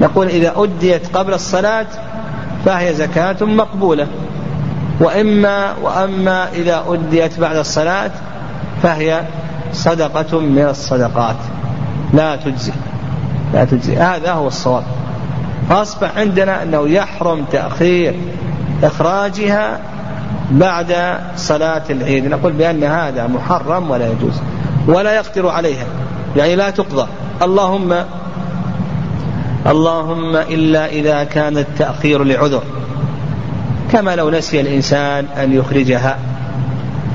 [0.01, 1.86] نقول إذا أديت قبل الصلاة
[2.64, 4.07] فهي زكاة مقبولة.
[5.01, 8.11] وإما وأما إذا أديت بعد الصلاة
[8.82, 9.22] فهي
[9.72, 11.36] صدقة من الصدقات.
[12.15, 12.73] لا تجزي
[13.55, 14.83] لا تجزي هذا هو الصواب.
[15.69, 18.15] فأصبح عندنا أنه يحرم تأخير
[18.83, 19.81] إخراجها
[20.51, 22.27] بعد صلاة العيد.
[22.27, 24.41] نقول بأن هذا محرم ولا يجوز
[24.87, 25.87] ولا يقدر عليها.
[26.37, 27.07] يعني لا تقضى.
[27.43, 28.05] اللهم
[29.67, 32.63] اللهم إلا إذا كان التأخير لعذر.
[33.93, 36.19] كما لو نسي الإنسان أن يخرجها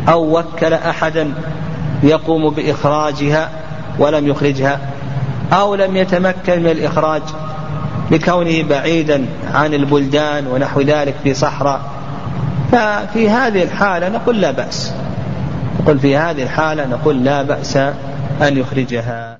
[0.10, 1.34] أو وكل أحدا
[2.04, 3.50] يقوم بإخراجها
[4.00, 4.80] ولم يخرجها
[5.54, 7.22] أو لم يتمكن من الإخراج
[8.12, 11.82] لكونه بعيدا عن البلدان ونحو ذلك في صحراء.
[12.72, 14.93] ففي هذه الحالة نقول لا بأس.
[15.80, 17.78] نقول في هذه الحالة نقول لا بأس
[18.41, 19.38] أن يخرجها.